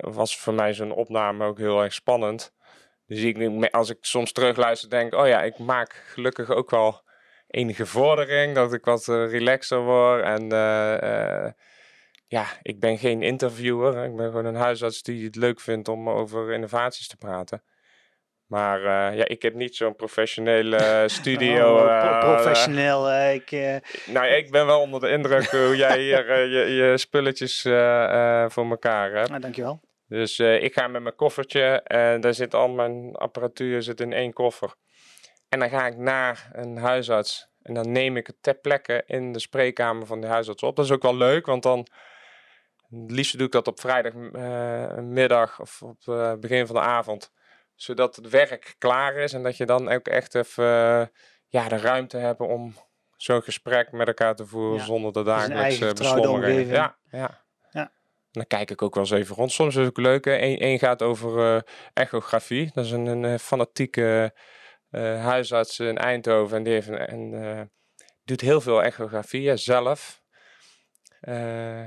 was 0.00 0.38
voor 0.38 0.54
mij 0.54 0.74
zo'n 0.74 0.92
opname 0.92 1.44
ook 1.44 1.58
heel 1.58 1.82
erg 1.82 1.92
spannend. 1.92 2.52
Dus 3.06 3.22
ik, 3.22 3.68
als 3.70 3.90
ik 3.90 3.98
soms 4.00 4.32
terugluister, 4.32 4.90
denk 4.90 5.14
oh 5.14 5.26
ja, 5.26 5.42
ik 5.42 5.58
maak 5.58 5.92
gelukkig 6.06 6.50
ook 6.50 6.70
wel 6.70 7.02
enige 7.52 7.86
vordering, 7.86 8.54
dat 8.54 8.72
ik 8.72 8.84
wat 8.84 9.08
eh, 9.08 9.30
relaxer 9.30 9.80
word. 9.80 10.24
En 10.24 10.52
eh, 10.52 11.44
eh, 11.44 11.52
ja, 12.26 12.46
ik 12.62 12.80
ben 12.80 12.98
geen 12.98 13.22
interviewer. 13.22 14.04
Ik 14.04 14.16
ben 14.16 14.26
gewoon 14.26 14.44
een 14.44 14.54
huisarts 14.54 15.02
die 15.02 15.24
het 15.24 15.36
leuk 15.36 15.60
vindt 15.60 15.88
om 15.88 16.08
over 16.08 16.52
innovaties 16.52 17.08
te 17.08 17.16
praten. 17.16 17.62
Maar 18.46 18.78
uh, 18.78 19.18
ja, 19.18 19.24
ik 19.28 19.42
heb 19.42 19.54
niet 19.54 19.76
zo'n 19.76 19.96
professionele 19.96 21.04
studio. 21.18 21.76
Oh, 21.76 22.00
pro 22.00 22.34
professioneel. 22.34 23.10
Uh, 23.10 23.34
ik, 23.34 23.50
nou, 24.06 24.26
ik 24.26 24.50
ben 24.50 24.66
wel 24.66 24.80
onder 24.80 25.00
de 25.00 25.08
indruk 25.08 25.50
hoe 25.50 25.76
jij 25.76 26.00
hier 26.00 26.48
je, 26.48 26.74
je, 26.74 26.98
spulletjes 26.98 27.62
voor 28.52 28.70
elkaar 28.70 29.12
hebt. 29.12 29.28
Nou, 29.28 29.40
dankjewel. 29.40 29.80
Dus 30.08 30.38
ik 30.38 30.72
ga 30.74 30.88
met 30.88 31.02
mijn 31.02 31.14
koffertje 31.14 31.82
en 31.82 32.20
daar 32.20 32.34
zit 32.34 32.54
al 32.54 32.68
mijn 32.68 33.14
apparatuur 33.14 33.82
zit 33.82 34.00
in 34.00 34.12
één 34.12 34.32
koffer. 34.32 34.74
En 35.52 35.58
dan 35.58 35.68
ga 35.68 35.86
ik 35.86 35.96
naar 35.96 36.48
een 36.52 36.76
huisarts 36.76 37.48
en 37.62 37.74
dan 37.74 37.92
neem 37.92 38.16
ik 38.16 38.26
het 38.26 38.36
ter 38.40 38.54
plekke 38.54 39.02
in 39.06 39.32
de 39.32 39.38
spreekkamer 39.38 40.06
van 40.06 40.20
de 40.20 40.26
huisarts 40.26 40.62
op. 40.62 40.76
Dat 40.76 40.84
is 40.84 40.90
ook 40.90 41.02
wel 41.02 41.16
leuk, 41.16 41.46
want 41.46 41.62
dan 41.62 41.78
het 42.90 43.10
liefst 43.10 43.36
doe 43.36 43.46
ik 43.46 43.52
dat 43.52 43.68
op 43.68 43.80
vrijdagmiddag 43.80 45.60
of 45.60 45.82
op 45.82 46.04
het 46.04 46.40
begin 46.40 46.66
van 46.66 46.74
de 46.74 46.80
avond 46.80 47.32
zodat 47.74 48.16
het 48.16 48.28
werk 48.28 48.74
klaar 48.78 49.14
is 49.14 49.32
en 49.32 49.42
dat 49.42 49.56
je 49.56 49.66
dan 49.66 49.88
ook 49.88 50.06
echt 50.06 50.34
even 50.34 50.64
uh, 50.64 51.06
ja, 51.48 51.68
de 51.68 51.76
ruimte 51.76 52.16
hebt 52.16 52.40
om 52.40 52.74
zo'n 53.16 53.42
gesprek 53.42 53.92
met 53.92 54.06
elkaar 54.06 54.34
te 54.34 54.46
voeren 54.46 54.84
zonder 54.84 55.12
de 55.12 55.22
dagelijkse 55.22 55.84
dus 55.84 55.92
beslommeringen. 55.92 56.66
Ja, 56.66 56.96
ja. 57.10 57.44
ja. 57.70 57.82
En 57.82 57.90
dan 58.30 58.46
kijk 58.46 58.70
ik 58.70 58.82
ook 58.82 58.94
wel 58.94 59.02
eens 59.02 59.12
even 59.12 59.36
rond. 59.36 59.52
Soms 59.52 59.76
is 59.76 59.80
het 59.80 59.88
ook 59.88 60.04
leuk. 60.04 60.26
Eén 60.26 60.78
gaat 60.78 61.02
over 61.02 61.64
echografie. 61.92 62.70
Dat 62.74 62.84
is 62.84 62.90
een, 62.90 63.06
een 63.06 63.38
fanatieke 63.38 64.32
huisarts 65.00 65.78
in 65.78 65.98
Eindhoven. 65.98 66.56
En 66.56 66.62
die 66.62 66.72
heeft 66.72 66.88
en, 66.88 67.70
doet 68.24 68.40
heel 68.40 68.60
veel 68.60 68.82
echografieën 68.82 69.58
zelf. 69.58 70.22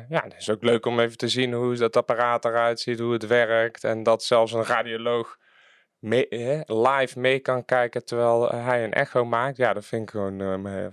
ja, 0.09 0.21
het 0.23 0.35
is 0.37 0.49
ook 0.49 0.63
leuk 0.63 0.85
om 0.85 0.99
even 0.99 1.17
te 1.17 1.27
zien 1.27 1.53
hoe 1.53 1.75
dat 1.75 1.97
apparaat 1.97 2.45
eruit 2.45 2.79
ziet, 2.79 2.99
hoe 2.99 3.13
het 3.13 3.27
werkt. 3.27 3.83
En 3.83 4.03
dat 4.03 4.23
zelfs 4.23 4.51
een 4.51 4.65
radioloog 4.65 5.37
mee, 6.05 6.27
live 6.65 7.19
mee 7.19 7.39
kan 7.39 7.65
kijken 7.65 8.05
terwijl 8.05 8.51
eh, 8.51 8.65
hij 8.65 8.83
een 8.83 8.93
echo 8.93 9.25
maakt. 9.25 9.57
Ja, 9.57 9.73
dat 9.73 9.85
vind 9.85 10.01
ik 10.01 10.09
gewoon 10.09 10.39
een 10.39 10.91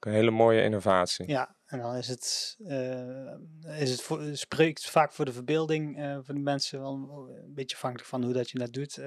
hele 0.00 0.30
mooie 0.30 0.62
innovatie. 0.62 1.28
Ja, 1.28 1.56
en 1.68 1.78
dan 1.78 1.94
is 1.94 2.08
het, 2.08 2.56
uh, 2.60 3.80
is 3.80 3.90
het 3.90 4.38
spreekt 4.38 4.90
vaak 4.90 5.12
voor 5.12 5.24
de 5.24 5.32
verbeelding 5.32 5.98
uh, 5.98 6.18
van 6.22 6.34
de 6.34 6.40
mensen 6.40 6.80
wel 6.80 6.92
een 7.44 7.54
beetje 7.54 7.76
afhankelijk 7.76 8.08
van 8.08 8.24
hoe 8.24 8.32
dat 8.32 8.50
je 8.50 8.58
dat 8.58 8.72
doet. 8.72 9.00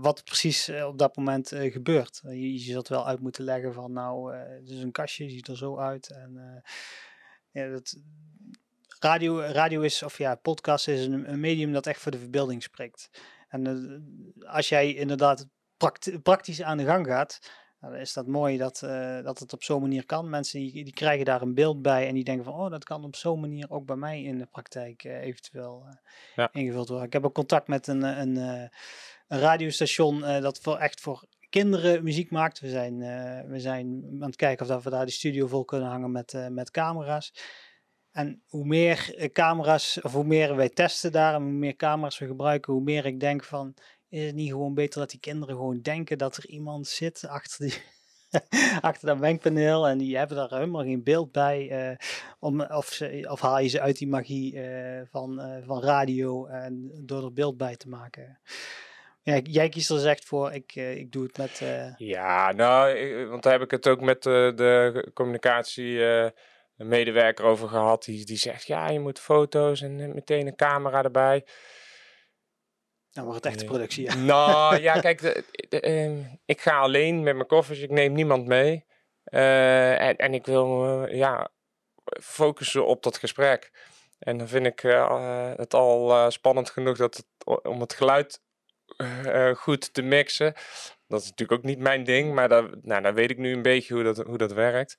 wat 0.00 0.24
precies 0.24 0.68
op 0.68 0.98
dat 0.98 1.16
moment 1.16 1.48
gebeurt. 1.48 2.20
Je, 2.24 2.58
zult 2.58 2.88
wel 2.88 3.06
uit 3.06 3.20
moeten 3.20 3.44
leggen 3.44 3.72
van 3.72 3.92
nou, 3.92 4.34
het 4.36 4.68
is 4.68 4.82
een 4.82 4.92
kastje, 4.92 5.30
ziet 5.30 5.48
er 5.48 5.56
zo 5.56 5.78
uit. 5.78 6.10
En 6.10 6.62
ja, 7.50 7.68
dat, 7.68 7.96
radio, 9.00 9.40
radio 9.40 9.80
is, 9.80 10.02
of 10.02 10.18
ja, 10.18 10.34
podcast 10.34 10.88
is 10.88 11.04
een, 11.04 11.32
een 11.32 11.40
medium 11.40 11.72
dat 11.72 11.86
echt 11.86 12.00
voor 12.00 12.12
de 12.12 12.18
verbeelding 12.18 12.62
spreekt. 12.62 13.10
En 13.48 13.66
uh, 14.38 14.52
als 14.54 14.68
jij 14.68 14.94
inderdaad 14.94 15.46
praktisch 16.22 16.62
aan 16.62 16.76
de 16.76 16.84
gang 16.84 17.06
gaat, 17.06 17.38
nou, 17.80 17.92
dan 17.92 18.02
is 18.02 18.12
dat 18.12 18.26
mooi 18.26 18.56
dat, 18.56 18.82
uh, 18.84 19.22
dat 19.22 19.38
het 19.38 19.52
op 19.52 19.62
zo'n 19.62 19.80
manier 19.80 20.06
kan. 20.06 20.30
Mensen 20.30 20.60
die, 20.60 20.84
die, 20.84 20.92
krijgen 20.92 21.24
daar 21.24 21.42
een 21.42 21.54
beeld 21.54 21.82
bij 21.82 22.08
en 22.08 22.14
die 22.14 22.24
denken 22.24 22.44
van, 22.44 22.54
oh, 22.54 22.70
dat 22.70 22.84
kan 22.84 23.04
op 23.04 23.16
zo'n 23.16 23.40
manier 23.40 23.70
ook 23.70 23.86
bij 23.86 23.96
mij 23.96 24.22
in 24.22 24.38
de 24.38 24.46
praktijk 24.46 25.04
uh, 25.04 25.22
eventueel 25.22 25.86
ja. 26.34 26.48
ingevuld 26.52 26.88
worden. 26.88 27.06
Ik 27.06 27.12
heb 27.12 27.24
ook 27.24 27.34
contact 27.34 27.68
met 27.68 27.86
een, 27.86 28.02
een, 28.02 28.36
een 28.36 29.38
radiostation 29.38 30.20
dat 30.20 30.58
voor, 30.60 30.76
echt 30.76 31.00
voor 31.00 31.24
kinderen 31.48 32.04
muziek 32.04 32.30
maakt. 32.30 32.60
We 32.60 32.68
zijn, 32.68 32.98
we 33.48 33.60
zijn 33.60 34.04
aan 34.20 34.26
het 34.26 34.36
kijken 34.36 34.66
of 34.66 34.72
dat 34.72 34.82
we 34.82 34.90
daar 34.90 35.06
de 35.06 35.12
studio 35.12 35.46
vol 35.46 35.64
kunnen 35.64 35.88
hangen 35.88 36.12
met, 36.12 36.48
met 36.50 36.70
camera's. 36.70 37.32
En 38.12 38.42
hoe 38.46 38.64
meer 38.64 39.14
eh, 39.16 39.32
camera's, 39.32 40.00
of 40.02 40.12
hoe 40.12 40.24
meer 40.24 40.56
wij 40.56 40.68
testen 40.68 41.12
daar 41.12 41.34
en 41.34 41.42
hoe 41.42 41.50
meer 41.50 41.76
camera's 41.76 42.18
we 42.18 42.26
gebruiken, 42.26 42.72
hoe 42.72 42.82
meer 42.82 43.06
ik 43.06 43.20
denk 43.20 43.44
van, 43.44 43.74
is 44.10 44.24
het 44.24 44.34
niet 44.34 44.50
gewoon 44.50 44.74
beter 44.74 45.00
dat 45.00 45.10
die 45.10 45.20
kinderen 45.20 45.54
gewoon 45.54 45.80
denken 45.80 46.18
dat 46.18 46.36
er 46.36 46.46
iemand 46.46 46.86
zit 46.86 47.26
achter, 47.28 47.66
die, 47.66 47.74
achter 48.80 49.06
dat 49.06 49.18
wenkpaneel 49.18 49.88
en 49.88 49.98
die 49.98 50.16
hebben 50.16 50.36
daar 50.36 50.50
helemaal 50.50 50.82
geen 50.82 51.02
beeld 51.02 51.32
bij. 51.32 51.90
Uh, 51.90 51.96
om, 52.38 52.60
of, 52.60 52.86
ze, 52.86 53.26
of 53.30 53.40
haal 53.40 53.60
je 53.60 53.68
ze 53.68 53.80
uit 53.80 53.98
die 53.98 54.08
magie 54.08 54.54
uh, 54.54 55.00
van, 55.10 55.40
uh, 55.40 55.66
van 55.66 55.82
radio 55.82 56.46
en 56.46 56.90
door 57.04 57.24
er 57.24 57.32
beeld 57.32 57.56
bij 57.56 57.76
te 57.76 57.88
maken. 57.88 58.38
Ja, 59.22 59.38
jij 59.42 59.68
kiest 59.68 59.90
er 59.90 59.96
dus 59.96 60.04
echt 60.04 60.24
voor, 60.24 60.52
ik, 60.52 60.74
ik 60.74 61.12
doe 61.12 61.22
het 61.22 61.36
met... 61.36 61.62
Ja, 61.96 62.52
nou, 62.52 63.26
want 63.26 63.42
daar 63.42 63.52
heb 63.52 63.62
ik 63.62 63.70
het 63.70 63.88
ook 63.88 64.00
met 64.00 64.22
de 64.22 65.10
communicatie 65.14 66.00
medewerker 66.84 67.44
over 67.44 67.68
gehad. 67.68 68.04
Die, 68.04 68.26
die 68.26 68.36
zegt, 68.36 68.66
ja, 68.66 68.88
je 68.88 69.00
moet 69.00 69.18
foto's 69.18 69.80
en 69.80 70.00
eh, 70.00 70.14
meteen 70.14 70.46
een 70.46 70.56
camera 70.56 71.02
erbij. 71.02 71.44
Dan 73.12 73.24
wordt 73.24 73.44
het 73.44 73.54
echt 73.54 73.64
productie, 73.64 74.04
ja. 74.04 74.14
Nou, 74.14 74.80
ja, 74.80 75.00
kijk, 75.06 75.20
de, 75.68 75.80
ehm, 75.80 76.18
ik 76.44 76.60
ga 76.60 76.78
alleen 76.78 77.22
met 77.22 77.34
mijn 77.34 77.46
koffers. 77.46 77.80
Ik 77.80 77.90
neem 77.90 78.12
niemand 78.12 78.46
mee. 78.46 78.84
Uh, 79.24 80.00
en, 80.00 80.16
en 80.16 80.34
ik 80.34 80.46
wil 80.46 81.06
ja, 81.08 81.50
focussen 82.22 82.86
op 82.86 83.02
dat 83.02 83.18
gesprek. 83.18 83.70
En 84.18 84.38
dan 84.38 84.48
vind 84.48 84.66
ik 84.66 84.82
uh, 84.82 85.52
het 85.56 85.74
al 85.74 86.30
spannend 86.30 86.70
genoeg 86.70 86.96
dat 86.96 87.16
het, 87.16 87.26
om 87.66 87.80
het 87.80 87.94
geluid 87.94 88.42
goed 89.54 89.94
te 89.94 90.02
mixen. 90.02 90.54
Dat 91.06 91.20
is 91.20 91.28
natuurlijk 91.28 91.58
ook 91.58 91.66
niet 91.66 91.78
mijn 91.78 92.04
ding, 92.04 92.34
maar 92.34 92.48
daar, 92.48 92.70
nou, 92.82 93.02
daar 93.02 93.14
weet 93.14 93.30
ik 93.30 93.38
nu 93.38 93.52
een 93.52 93.62
beetje 93.62 93.94
hoe 93.94 94.02
dat, 94.02 94.16
hoe 94.16 94.38
dat 94.38 94.52
werkt. 94.52 94.98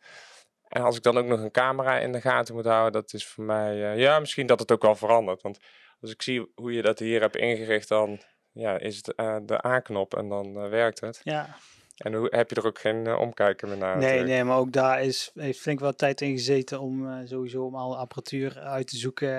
En 0.67 0.81
als 0.81 0.95
ik 0.95 1.03
dan 1.03 1.17
ook 1.17 1.25
nog 1.25 1.39
een 1.39 1.51
camera 1.51 1.99
in 1.99 2.11
de 2.11 2.21
gaten 2.21 2.55
moet 2.55 2.65
houden, 2.65 2.91
dat 2.91 3.13
is 3.13 3.27
voor 3.27 3.43
mij, 3.43 3.97
ja, 3.97 4.19
misschien 4.19 4.45
dat 4.45 4.59
het 4.59 4.71
ook 4.71 4.81
wel 4.81 4.95
verandert. 4.95 5.41
Want 5.41 5.59
als 6.01 6.11
ik 6.11 6.21
zie 6.21 6.51
hoe 6.55 6.73
je 6.73 6.81
dat 6.81 6.99
hier 6.99 7.21
hebt 7.21 7.35
ingericht, 7.35 7.87
dan 7.87 8.21
ja, 8.51 8.79
is 8.79 8.95
het 8.95 9.13
uh, 9.15 9.37
de 9.45 9.61
aanknop 9.61 10.15
en 10.15 10.29
dan 10.29 10.63
uh, 10.63 10.69
werkt 10.69 11.01
het. 11.01 11.21
Ja. 11.23 11.55
En 11.97 12.13
hoe, 12.13 12.27
heb 12.35 12.49
je 12.49 12.55
er 12.55 12.65
ook 12.65 12.79
geen 12.79 13.15
omkijken 13.15 13.67
meer 13.67 13.77
naar? 13.77 13.97
Nee, 13.97 14.05
natuurlijk. 14.05 14.29
nee, 14.29 14.43
maar 14.43 14.57
ook 14.57 14.71
daar 14.71 15.03
is, 15.03 15.31
heeft 15.33 15.59
flink 15.59 15.79
wat 15.79 15.97
tijd 15.97 16.21
in 16.21 16.31
gezeten 16.31 16.79
om 16.79 17.27
sowieso 17.27 17.65
om 17.65 17.75
alle 17.75 17.95
apparatuur 17.95 18.59
uit 18.59 18.87
te 18.87 18.97
zoeken, 18.97 19.29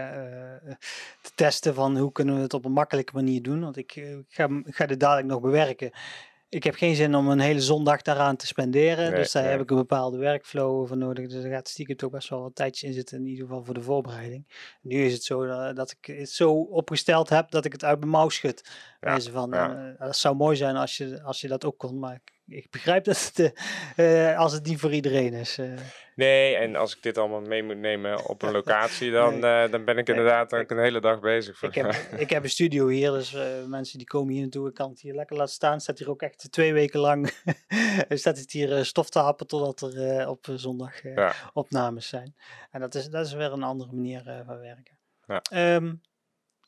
te 1.20 1.30
testen 1.34 1.74
van 1.74 1.96
hoe 1.96 2.12
kunnen 2.12 2.34
we 2.34 2.40
het 2.40 2.54
op 2.54 2.64
een 2.64 2.72
makkelijke 2.72 3.14
manier 3.14 3.42
doen. 3.42 3.60
Want 3.60 3.76
ik, 3.76 3.96
ik 3.96 4.24
ga, 4.28 4.48
ik 4.64 4.74
ga 4.74 4.86
dit 4.86 5.00
dadelijk 5.00 5.28
nog 5.28 5.40
bewerken 5.40 5.92
ik 6.52 6.64
heb 6.64 6.74
geen 6.74 6.94
zin 6.94 7.14
om 7.14 7.28
een 7.28 7.40
hele 7.40 7.60
zondag 7.60 8.02
daaraan 8.02 8.36
te 8.36 8.46
spenderen. 8.46 9.14
dus 9.14 9.32
daar 9.32 9.50
heb 9.50 9.60
ik 9.60 9.70
een 9.70 9.76
bepaalde 9.76 10.18
workflow 10.18 10.86
voor 10.86 10.96
nodig. 10.96 11.28
Dus 11.28 11.42
daar 11.42 11.50
gaat 11.50 11.68
stiekem 11.68 11.96
toch 11.96 12.10
best 12.10 12.28
wel 12.28 12.42
wat 12.42 12.54
tijdje 12.54 12.86
in 12.86 12.92
zitten. 12.92 13.18
In 13.18 13.26
ieder 13.26 13.46
geval 13.46 13.64
voor 13.64 13.74
de 13.74 13.82
voorbereiding. 13.82 14.46
Nu 14.82 15.04
is 15.04 15.12
het 15.12 15.24
zo 15.24 15.46
dat, 15.46 15.76
dat 15.76 15.96
ik 16.00 16.16
het 16.16 16.30
zo 16.30 16.52
opgesteld 16.52 17.28
heb 17.28 17.50
dat 17.50 17.64
ik 17.64 17.72
het 17.72 17.84
uit 17.84 17.98
mijn 17.98 18.10
mouw 18.10 18.28
schud. 18.28 18.70
Ja, 19.00 19.20
van, 19.20 19.54
uh, 19.54 19.98
dat 19.98 20.16
zou 20.16 20.36
mooi 20.36 20.56
zijn 20.56 20.76
als 20.76 20.96
je, 20.96 21.22
als 21.22 21.40
je 21.40 21.48
dat 21.48 21.64
ook 21.64 21.78
kon. 21.78 21.98
Maar 21.98 22.20
ik 22.46 22.70
begrijp 22.70 23.04
dat 23.04 23.32
het, 23.34 23.52
uh, 23.96 24.38
als 24.38 24.52
het 24.52 24.66
niet 24.66 24.78
voor 24.78 24.92
iedereen 24.92 25.32
is. 25.32 25.58
Uh. 25.58 25.72
Nee, 26.22 26.56
en 26.56 26.76
als 26.76 26.96
ik 26.96 27.02
dit 27.02 27.18
allemaal 27.18 27.40
mee 27.40 27.62
moet 27.62 27.76
nemen 27.76 28.26
op 28.26 28.42
een 28.42 28.52
locatie, 28.52 29.10
dan, 29.20 29.38
nee. 29.38 29.64
uh, 29.64 29.72
dan 29.72 29.84
ben 29.84 29.98
ik 29.98 30.08
inderdaad 30.08 30.54
ook 30.54 30.70
een 30.70 30.78
hele 30.78 31.00
dag 31.00 31.20
bezig. 31.20 31.62
Ik 31.62 31.74
heb, 31.74 31.92
ik 32.24 32.30
heb 32.30 32.42
een 32.42 32.50
studio 32.50 32.88
hier, 32.88 33.10
dus 33.10 33.36
mensen 33.66 33.98
die 33.98 34.06
komen 34.06 34.32
hier 34.32 34.42
naartoe, 34.42 34.68
ik 34.68 34.74
kan 34.74 34.90
het 34.90 35.00
hier 35.00 35.14
lekker 35.14 35.36
laten 35.36 35.54
staan. 35.54 35.80
Staat 35.80 35.98
hier 35.98 36.10
ook 36.10 36.22
echt 36.22 36.52
twee 36.52 36.72
weken 36.72 37.00
lang, 37.00 37.32
staat 38.08 38.38
het 38.38 38.52
hier 38.52 38.84
stof 38.84 39.10
te 39.10 39.18
happen 39.18 39.46
totdat 39.46 39.94
er 39.94 40.28
op 40.28 40.46
zondag 40.54 41.02
ja. 41.02 41.34
opnames 41.52 42.08
zijn. 42.08 42.34
En 42.70 42.80
dat 42.80 42.94
is, 42.94 43.08
dat 43.08 43.26
is 43.26 43.32
weer 43.32 43.52
een 43.52 43.62
andere 43.62 43.92
manier 43.92 44.42
van 44.46 44.60
werken. 44.60 44.98
Ja. 45.26 45.74
Um, 45.74 46.00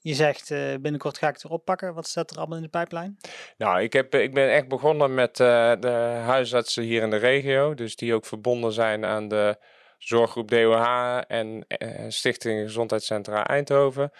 je 0.05 0.15
zegt 0.15 0.51
uh, 0.51 0.75
binnenkort 0.81 1.19
ga 1.19 1.29
ik 1.29 1.35
het 1.35 1.45
erop 1.45 1.65
pakken. 1.65 1.95
Wat 1.95 2.07
staat 2.07 2.31
er 2.31 2.37
allemaal 2.37 2.57
in 2.57 2.63
de 2.63 2.69
pijplijn? 2.69 3.17
Nou, 3.57 3.83
ik, 3.83 3.93
heb, 3.93 4.15
ik 4.15 4.35
ben 4.35 4.53
echt 4.53 4.69
begonnen 4.69 5.15
met 5.15 5.39
uh, 5.39 5.73
de 5.81 5.89
huisartsen 6.25 6.83
hier 6.83 7.03
in 7.03 7.11
de 7.11 7.17
regio. 7.17 7.75
Dus 7.75 7.97
die 7.97 8.15
ook 8.15 8.27
verbonden 8.27 8.73
zijn 8.73 9.05
aan 9.05 9.29
de 9.29 9.57
zorggroep 9.99 10.51
DOH 10.51 11.21
en 11.27 11.65
uh, 11.69 12.05
Stichting 12.09 12.63
Gezondheidscentra 12.63 13.47
Eindhoven. 13.47 14.11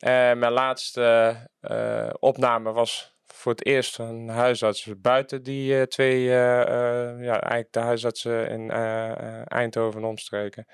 mijn 0.00 0.52
laatste 0.52 1.36
opname 2.18 2.72
was 2.72 3.14
voor 3.26 3.52
het 3.52 3.66
eerst 3.66 3.98
een 3.98 4.28
huisarts 4.28 4.90
buiten 4.98 5.42
die 5.42 5.88
twee, 5.88 6.22
ja, 6.22 7.40
eigenlijk 7.40 7.72
de 7.72 7.80
huisartsen 7.80 8.48
in 8.48 8.70
Eindhoven 9.44 10.04
omstreken. 10.04 10.66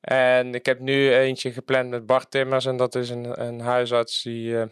En 0.00 0.54
ik 0.54 0.66
heb 0.66 0.78
nu 0.78 1.14
eentje 1.14 1.52
gepland 1.52 1.90
met 1.90 2.06
Bart 2.06 2.30
Timmers. 2.30 2.66
En 2.66 2.76
dat 2.76 2.94
is 2.94 3.10
een, 3.10 3.42
een 3.42 3.60
huisarts 3.60 4.22
die, 4.22 4.52
uh, 4.52 4.64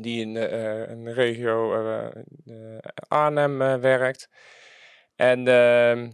die 0.00 0.20
in 0.20 0.36
een 0.36 1.12
regio 1.12 1.86
uh, 2.46 2.78
Arnhem 3.08 3.58
werkt. 3.80 4.28
En 5.16 5.48
ehm, 5.48 6.10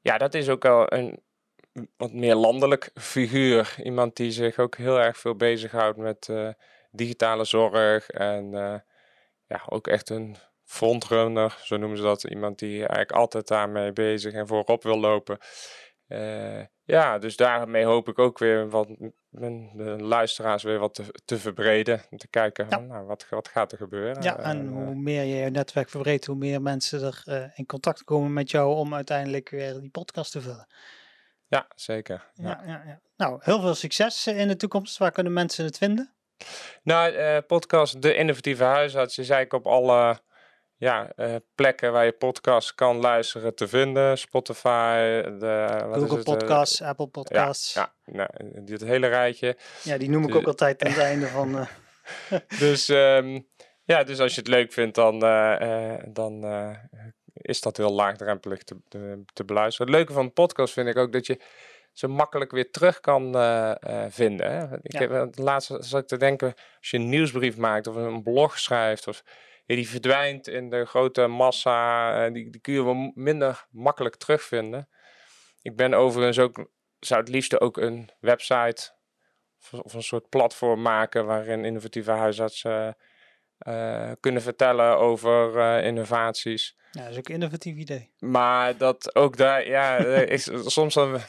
ja, 0.00 0.18
dat 0.18 0.34
is 0.34 0.48
ook 0.48 0.62
wel 0.62 0.92
een 0.92 1.22
wat 1.96 2.12
meer 2.12 2.34
landelijk 2.34 2.90
figuur. 2.94 3.74
Iemand 3.82 4.16
die 4.16 4.30
zich 4.30 4.58
ook 4.58 4.76
heel 4.76 5.00
erg 5.00 5.18
veel 5.18 5.36
bezighoudt 5.36 5.98
met 5.98 6.30
digitale 6.90 7.44
zorg. 7.44 8.10
En 8.10 8.50
ja, 9.46 9.62
ook 9.68 9.86
echt 9.86 10.10
een 10.10 10.36
frontrunner, 10.64 11.58
zo 11.62 11.76
noemen 11.76 11.96
ze 11.98 12.02
dat. 12.02 12.24
Iemand 12.24 12.58
die 12.58 12.78
eigenlijk 12.78 13.12
altijd 13.12 13.48
daarmee 13.48 13.92
bezig 13.92 14.32
en 14.32 14.46
voorop 14.46 14.82
wil 14.82 14.98
lopen. 14.98 15.38
Eh, 16.10 16.64
ja, 16.84 17.18
dus 17.18 17.36
daarmee 17.36 17.84
hoop 17.84 18.08
ik 18.08 18.18
ook 18.18 18.38
weer 18.38 18.68
wat 18.68 18.88
mijn 19.28 19.70
de 19.74 19.84
luisteraars 19.84 20.62
weer 20.62 20.78
wat 20.78 20.94
te, 20.94 21.04
te 21.24 21.38
verbreden. 21.38 22.02
Te 22.16 22.28
kijken, 22.28 22.64
Ja. 22.64 22.76
van, 22.76 22.86
nou, 22.86 23.06
wat, 23.06 23.26
wat 23.30 23.48
gaat 23.48 23.72
er 23.72 23.78
gebeuren? 23.78 24.22
Ja, 24.22 24.38
en 24.38 24.66
eh, 24.66 24.72
hoe 24.72 24.94
meer 24.94 25.22
je 25.22 25.34
je 25.36 25.50
netwerk 25.50 25.88
verbreedt, 25.88 26.26
hoe 26.26 26.36
meer 26.36 26.62
mensen 26.62 27.02
er 27.02 27.22
eh, 27.24 27.58
in 27.58 27.66
contact 27.66 28.04
komen 28.04 28.32
met 28.32 28.50
jou 28.50 28.74
om 28.74 28.94
uiteindelijk 28.94 29.48
weer 29.48 29.80
die 29.80 29.90
podcast 29.90 30.32
te 30.32 30.40
vullen. 30.40 30.66
ja, 31.46 31.66
zeker. 31.74 32.30
Ja. 32.34 32.62
Ja. 32.66 33.00
Nou, 33.16 33.38
heel 33.42 33.60
veel 33.60 33.74
succes 33.74 34.26
in 34.26 34.48
de 34.48 34.56
toekomst. 34.56 34.98
Waar 34.98 35.12
kunnen 35.12 35.32
mensen 35.32 35.64
het 35.64 35.78
vinden? 35.78 36.14
Nou, 36.82 37.40
podcast 37.40 38.02
De 38.02 38.14
Innovatieve 38.14 38.64
Huisarts 38.64 39.18
is 39.18 39.28
eigenlijk 39.30 39.66
op 39.66 39.72
alle 39.72 40.20
ja, 40.80 41.12
eh, 41.16 41.34
plekken 41.54 41.92
waar 41.92 42.04
je 42.04 42.12
podcast 42.12 42.74
kan 42.74 42.96
luisteren 42.96 43.54
te 43.54 43.68
vinden. 43.68 44.18
Spotify, 44.18 45.22
de, 45.22 45.84
wat 45.86 45.96
is 45.96 46.02
Google 46.02 46.18
eh, 46.18 46.22
Podcasts, 46.24 46.82
Apple 46.82 47.06
Podcasts. 47.06 47.72
Ja, 47.74 47.92
ja, 48.04 48.12
nou, 48.12 48.64
dit 48.64 48.80
hele 48.80 49.06
rijtje. 49.06 49.56
die 49.98 50.10
noem 50.10 50.28
ik 50.28 50.34
ook 50.34 50.46
altijd 50.46 50.82
aan 50.84 50.90
het 50.90 51.00
einde 51.10 51.26
van... 51.26 51.58
eh, 51.58 52.38
Dus, 52.58 52.88
ehm, 52.88 53.40
ja, 53.84 54.04
dus 54.04 54.20
als 54.20 54.34
je 54.34 54.40
het 54.40 54.48
leuk 54.50 54.72
vindt, 54.72 54.94
dan, 54.94 55.22
eh, 55.22 55.92
eh, 55.92 56.00
dan 56.08 56.44
eh, 56.44 56.76
is 57.32 57.60
dat 57.60 57.76
heel 57.76 57.92
laagdrempelig 57.92 58.62
te, 58.62 58.76
te, 58.88 59.22
te 59.32 59.44
beluisteren. 59.44 59.86
Het 59.86 59.96
leuke 59.96 60.12
van 60.12 60.24
een 60.24 60.32
podcast 60.32 60.72
vind 60.72 60.88
ik 60.88 60.96
ook 60.96 61.12
dat 61.12 61.26
je 61.26 61.40
zo 61.92 62.08
makkelijk 62.08 62.50
weer 62.50 62.70
terug 62.70 63.00
kan 63.00 63.34
eh, 63.34 63.70
eh, 63.70 64.10
vinden. 64.10 64.50
Hè? 64.52 64.74
Ik 64.82 64.92
Ja. 64.92 64.98
heb 65.00 65.10
het 65.10 65.38
laatst 65.38 65.72
zat 65.78 66.00
ik 66.02 66.06
te 66.08 66.16
denken, 66.16 66.54
als 66.78 66.90
je 66.90 66.96
een 66.96 67.08
nieuwsbrief 67.08 67.56
maakt 67.56 67.86
of 67.86 67.94
een 67.96 68.22
blog 68.22 68.58
schrijft, 68.58 69.06
of, 69.08 69.22
ja, 69.24 69.49
die 69.76 69.88
verdwijnt 69.88 70.48
in 70.48 70.70
de 70.70 70.84
grote 70.84 71.26
massa, 71.26 72.14
eh, 72.24 72.32
die, 72.32 72.50
die 72.50 72.60
kun 72.60 72.72
je 72.72 72.84
wel 72.84 73.12
minder 73.14 73.66
makkelijk 73.70 74.16
terugvinden. 74.16 74.88
Ik 75.62 75.76
ben 75.76 75.94
overigens 75.94 76.38
ook, 76.38 76.70
zou 76.98 77.20
het 77.20 77.28
liefst 77.28 77.60
ook 77.60 77.76
een 77.76 78.10
website 78.20 78.92
of, 79.82 79.94
een 79.94 80.02
soort 80.02 80.28
platform 80.28 80.82
maken 80.82 81.26
waarin 81.26 81.64
innovatieve 81.64 82.10
huisartsen 82.10 82.96
eh, 83.58 84.10
kunnen 84.20 84.42
vertellen 84.42 84.98
over 84.98 85.58
eh, 85.58 85.86
innovaties. 85.86 86.76
ja, 86.90 87.02
dat 87.02 87.10
is 87.10 87.18
ook 87.18 87.28
een 87.28 87.34
innovatief 87.34 87.76
idee. 87.76 88.10
Maar 88.18 88.76
dat 88.76 89.14
ook 89.14 89.36
daar, 89.36 89.66
ja, 89.66 89.96
is, 90.36 90.50
soms 90.64 90.94
dan 90.94 91.20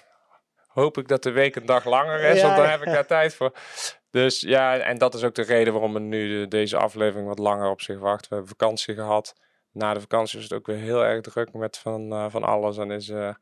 hoop 0.67 0.97
ik 0.97 1.07
dat 1.07 1.23
de 1.23 1.31
week 1.31 1.55
een 1.55 1.65
dag 1.65 1.85
langer 1.85 2.23
is, 2.23 2.37
Ja, 2.41 2.45
want 2.45 2.55
dan 2.57 2.69
heb 2.69 2.81
ik 2.81 2.93
daar 2.93 3.05
tijd 3.05 3.35
voor. 3.35 3.53
Dus 4.11 4.39
ja, 4.39 4.77
en 4.79 4.97
dat 4.97 5.13
is 5.13 5.23
ook 5.23 5.35
de 5.35 5.41
reden 5.41 5.73
waarom 5.73 5.93
we 5.93 5.99
nu 5.99 6.39
de- 6.39 6.47
deze 6.47 6.77
aflevering 6.77 7.27
wat 7.27 7.39
langer 7.39 7.69
op 7.69 7.81
zich 7.81 7.99
wacht. 7.99 8.21
We 8.27 8.35
hebben 8.35 8.47
vakantie 8.57 8.95
gehad. 8.95 9.35
Na 9.71 9.93
de 9.93 9.99
vakantie 10.01 10.37
is 10.37 10.43
het 10.43 10.53
ook 10.53 10.65
weer 10.65 10.77
heel 10.77 11.05
erg 11.05 11.21
druk 11.21 11.53
met 11.53 11.77
van, 11.77 12.11
eh, 12.11 12.25
van 12.29 12.43
alles. 12.43 12.77
En 12.77 12.91
is, 12.91 13.09
eh, 13.09 13.33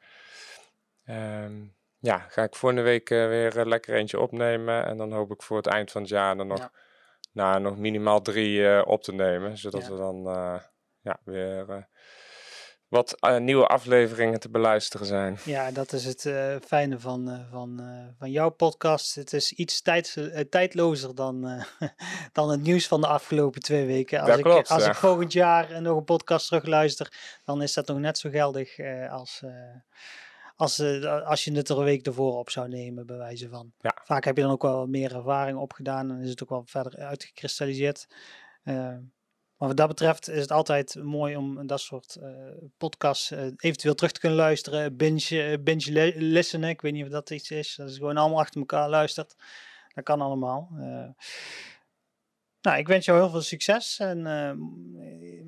ehm, 1.05 1.53
ja, 1.99 2.17
ga 2.17 2.43
ik 2.43 2.55
volgende 2.55 2.83
week 2.83 3.09
eh, 3.09 3.27
weer 3.27 3.65
lekker 3.65 3.95
eentje 3.95 4.19
opnemen. 4.19 4.85
En 4.85 4.97
dan 4.97 5.11
hoop 5.11 5.31
ik 5.31 5.41
voor 5.41 5.57
het 5.57 5.67
eind 5.67 5.91
van 5.91 6.01
het 6.01 6.09
jaar 6.09 6.37
dan 6.37 6.47
nog, 6.47 6.57
Ja. 6.59 6.71
nou, 7.31 7.61
nog 7.61 7.77
minimaal 7.77 8.21
drie 8.21 8.85
op 8.85 9.03
te 9.03 9.13
nemen. 9.13 9.57
Zodat 9.57 9.81
Ja. 9.85 9.89
we 9.91 9.97
dan 9.97 10.23
ja, 11.01 11.19
weer 11.23 11.87
wat 12.89 13.19
eh, 13.19 13.37
nieuwe 13.37 13.67
afleveringen 13.67 14.39
te 14.39 14.49
beluisteren 14.49 15.05
zijn. 15.05 15.37
Ja, 15.45 15.71
dat 15.71 15.93
is 15.93 16.05
het 16.05 16.25
eh, 16.25 16.55
fijne 16.65 16.99
van, 16.99 17.29
eh, 17.29 17.39
van, 17.51 17.81
van 18.17 18.31
jouw 18.31 18.49
podcast. 18.49 19.15
Het 19.15 19.33
is 19.33 19.53
iets 19.53 19.81
tijds, 19.81 20.17
tijdlozer 20.49 21.15
dan, 21.15 21.63
dan 22.33 22.49
het 22.49 22.61
nieuws 22.61 22.87
van 22.87 23.01
de 23.01 23.07
afgelopen 23.07 23.61
twee 23.61 23.85
weken. 23.85 24.19
Als, 24.19 24.29
Dat 24.29 24.37
ik, 24.37 24.43
klopt, 24.43 24.69
als 24.69 24.83
ja. 24.83 24.89
ik 24.89 24.95
volgend 24.95 25.33
jaar 25.33 25.81
nog 25.81 25.97
een 25.97 26.03
podcast 26.03 26.47
terugluister, 26.47 27.39
dan 27.45 27.61
is 27.61 27.73
dat 27.73 27.87
nog 27.87 27.97
net 27.97 28.17
zo 28.17 28.29
geldig 28.29 28.79
als, 29.09 29.43
als, 30.55 30.81
als 31.23 31.43
je 31.43 31.51
het 31.51 31.69
er 31.69 31.77
een 31.77 31.83
week 31.83 32.05
ervoor 32.05 32.37
op 32.37 32.49
zou 32.49 32.67
nemen, 32.67 33.05
bij 33.05 33.17
wijze 33.17 33.49
van. 33.49 33.73
Ja. 33.79 33.97
Vaak 34.03 34.23
heb 34.23 34.35
je 34.35 34.41
dan 34.41 34.51
ook 34.51 34.61
wel 34.61 34.87
meer 34.87 35.15
ervaring 35.15 35.57
opgedaan 35.57 36.11
en 36.11 36.21
is 36.21 36.29
het 36.29 36.43
ook 36.43 36.49
wel 36.49 36.63
verder 36.65 36.99
uitgekristalliseerd. 36.99 38.07
Maar 39.59 39.67
wat 39.67 39.77
dat 39.77 39.87
betreft 39.87 40.29
is 40.29 40.41
het 40.41 40.51
altijd 40.51 40.95
mooi 40.95 41.35
om 41.35 41.67
dat 41.67 41.79
soort 41.79 42.15
eh, 42.15 42.29
podcasts 42.77 43.31
eh, 43.31 43.45
eventueel 43.57 43.95
terug 43.95 44.11
te 44.11 44.19
kunnen 44.19 44.37
luisteren. 44.37 44.97
Binge, 44.97 45.43
eh, 45.43 45.57
binge 45.63 46.13
listenen, 46.15 46.69
ik 46.69 46.81
weet 46.81 46.93
niet 46.93 47.03
of 47.03 47.09
dat 47.09 47.29
iets 47.29 47.51
is. 47.51 47.75
Dat 47.75 47.89
is 47.89 47.97
gewoon 47.97 48.17
allemaal 48.17 48.39
achter 48.39 48.59
elkaar 48.59 48.89
luistert. 48.89 49.35
Dat 49.93 50.03
kan 50.03 50.21
allemaal. 50.21 50.69
Nou, 52.61 52.77
ik 52.77 52.87
wens 52.87 53.05
jou 53.05 53.19
heel 53.19 53.29
veel 53.29 53.41
succes. 53.41 53.99
En 53.99 54.21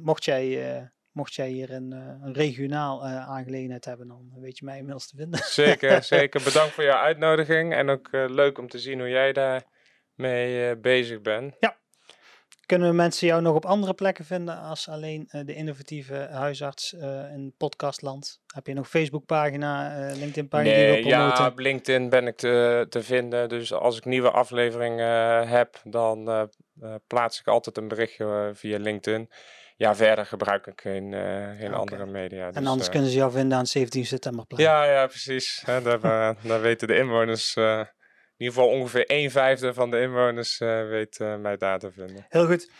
mocht, 0.01 0.25
jij, 0.25 0.91
mocht 1.11 1.33
jij 1.33 1.49
hier 1.49 1.71
een, 1.71 1.91
een 1.91 2.33
regionaal 2.33 3.05
aangelegenheid 3.05 3.85
hebben, 3.85 4.07
dan 4.07 4.31
weet 4.39 4.57
je 4.57 4.65
mij 4.65 4.77
inmiddels 4.77 5.07
te 5.07 5.15
vinden. 5.15 5.39
Zeker, 5.43 6.03
zeker. 6.17 6.43
Bedankt 6.43 6.73
voor 6.73 6.83
jouw 6.83 6.97
uitnodiging. 6.97 7.73
En 7.73 7.89
ook 7.89 8.09
leuk 8.11 8.57
om 8.57 8.67
te 8.67 8.79
zien 8.79 8.99
hoe 8.99 9.09
jij 9.09 9.33
daarmee 9.33 10.77
bezig 10.77 11.21
bent. 11.21 11.55
Kunnen 12.71 12.89
we 12.89 12.95
mensen 12.95 13.27
jou 13.27 13.41
nog 13.41 13.55
op 13.55 13.65
andere 13.65 13.93
plekken 13.93 14.25
vinden 14.25 14.57
als 14.59 14.89
alleen 14.89 15.27
eh, 15.29 15.41
de 15.45 15.53
innovatieve 15.53 16.27
huisarts 16.31 16.93
eh, 16.93 17.33
in 17.33 17.53
podcastland? 17.57 18.41
Heb 18.53 18.67
je 18.67 18.73
nog 18.73 18.89
Facebookpagina, 18.89 19.97
eh 20.09 20.15
LinkedIn-pagina 20.15 20.73
die 20.73 20.97
je 20.97 21.05
ja, 21.05 21.47
op 21.47 21.59
LinkedIn 21.59 22.09
ben 22.09 22.27
ik 22.27 22.37
te, 22.37 22.85
te 22.89 23.03
vinden. 23.03 23.49
Dus 23.49 23.73
als 23.73 23.97
ik 23.97 24.05
nieuwe 24.05 24.31
afleveringen 24.31 25.41
eh, 25.41 25.49
heb, 25.51 25.81
dan 25.83 26.29
eh, 26.29 26.41
eh, 26.81 26.95
plaats 27.07 27.39
ik 27.39 27.47
altijd 27.47 27.77
een 27.77 27.87
berichtje 27.87 28.25
eh, 28.25 28.55
via 28.55 28.77
LinkedIn. 28.77 29.29
Ja, 29.81 29.95
verder 29.95 30.25
gebruik 30.25 30.67
ik 30.67 30.81
geen, 30.81 31.13
eh, 31.13 31.49
geen 31.59 31.73
andere 31.73 32.05
media. 32.05 32.45
en 32.45 32.53
dus, 32.53 32.67
anders 32.67 32.85
eh, 32.87 32.93
kunnen 32.93 33.09
ze 33.09 33.17
jou 33.17 33.31
vinden 33.31 33.53
aan 33.53 33.63
het 33.63 33.71
17 33.71 34.05
septemberplein. 34.05 34.63
Ja, 34.63 34.83
ja, 34.83 35.07
precies. 35.07 35.63
Daar, 35.65 36.03
eh, 36.03 36.29
daar 36.43 36.61
weten 36.61 36.87
de 36.87 36.97
inwoners, 36.97 37.55
eh, 37.55 37.79
in 37.79 37.85
ieder 38.41 38.53
geval 38.53 38.69
ongeveer 38.69 39.03
een 39.07 39.31
vijfde 39.31 39.73
van 39.73 39.91
de 39.91 40.01
inwoners 40.01 40.59
eh, 40.59 40.87
weet 40.87 41.19
eh, 41.19 41.37
mij 41.37 41.57
daar 41.57 41.79
te 41.79 41.91
vinden. 41.91 42.25
Heel 42.29 42.45
goed. 42.45 42.71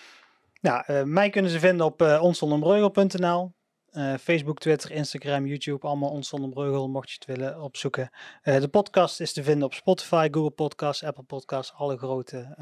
Nou, 0.62 0.84
eh, 0.86 1.04
mij 1.04 1.30
kunnen 1.30 1.52
ze 1.52 1.60
vinden 1.60 1.86
op 1.86 2.02
uh. 2.02 3.54
Eh, 3.92 4.14
Facebook, 4.18 4.60
Twitter, 4.60 4.92
Instagram, 4.92 5.46
YouTube, 5.46 5.88
allemaal 5.88 6.10
Ons 6.10 6.28
Zonder 6.30 6.50
Breugel, 6.50 6.90
mocht 6.90 7.10
je 7.10 7.16
het 7.20 7.26
willen 7.26 7.62
opzoeken. 7.62 8.10
De 8.44 8.68
podcast 8.72 9.20
is 9.20 9.34
te 9.34 9.44
vinden 9.44 9.66
op 9.66 9.74
Spotify, 9.74 10.28
Google 10.32 10.52
Podcasts, 10.52 11.04
Apple 11.04 11.24
Podcasts, 11.24 11.74
alle 11.74 11.98
grote 11.98 12.56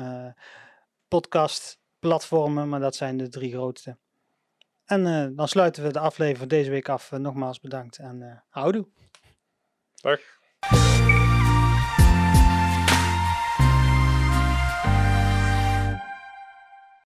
podcastplatformen, 1.07 2.69
maar 2.69 2.79
dat 2.79 2.95
zijn 2.95 3.17
de 3.17 3.29
drie 3.29 3.51
grootste. 3.51 3.97
En 4.85 5.33
dan 5.35 5.47
sluiten 5.47 5.83
we 5.83 5.91
de 5.91 5.99
aflevering 5.99 6.49
deze 6.49 6.69
week 6.69 6.89
af. 6.89 7.11
Nogmaals 7.11 7.59
bedankt 7.59 7.97
en 7.97 8.43
houdoe. 8.49 8.87
Dag. 9.95 10.19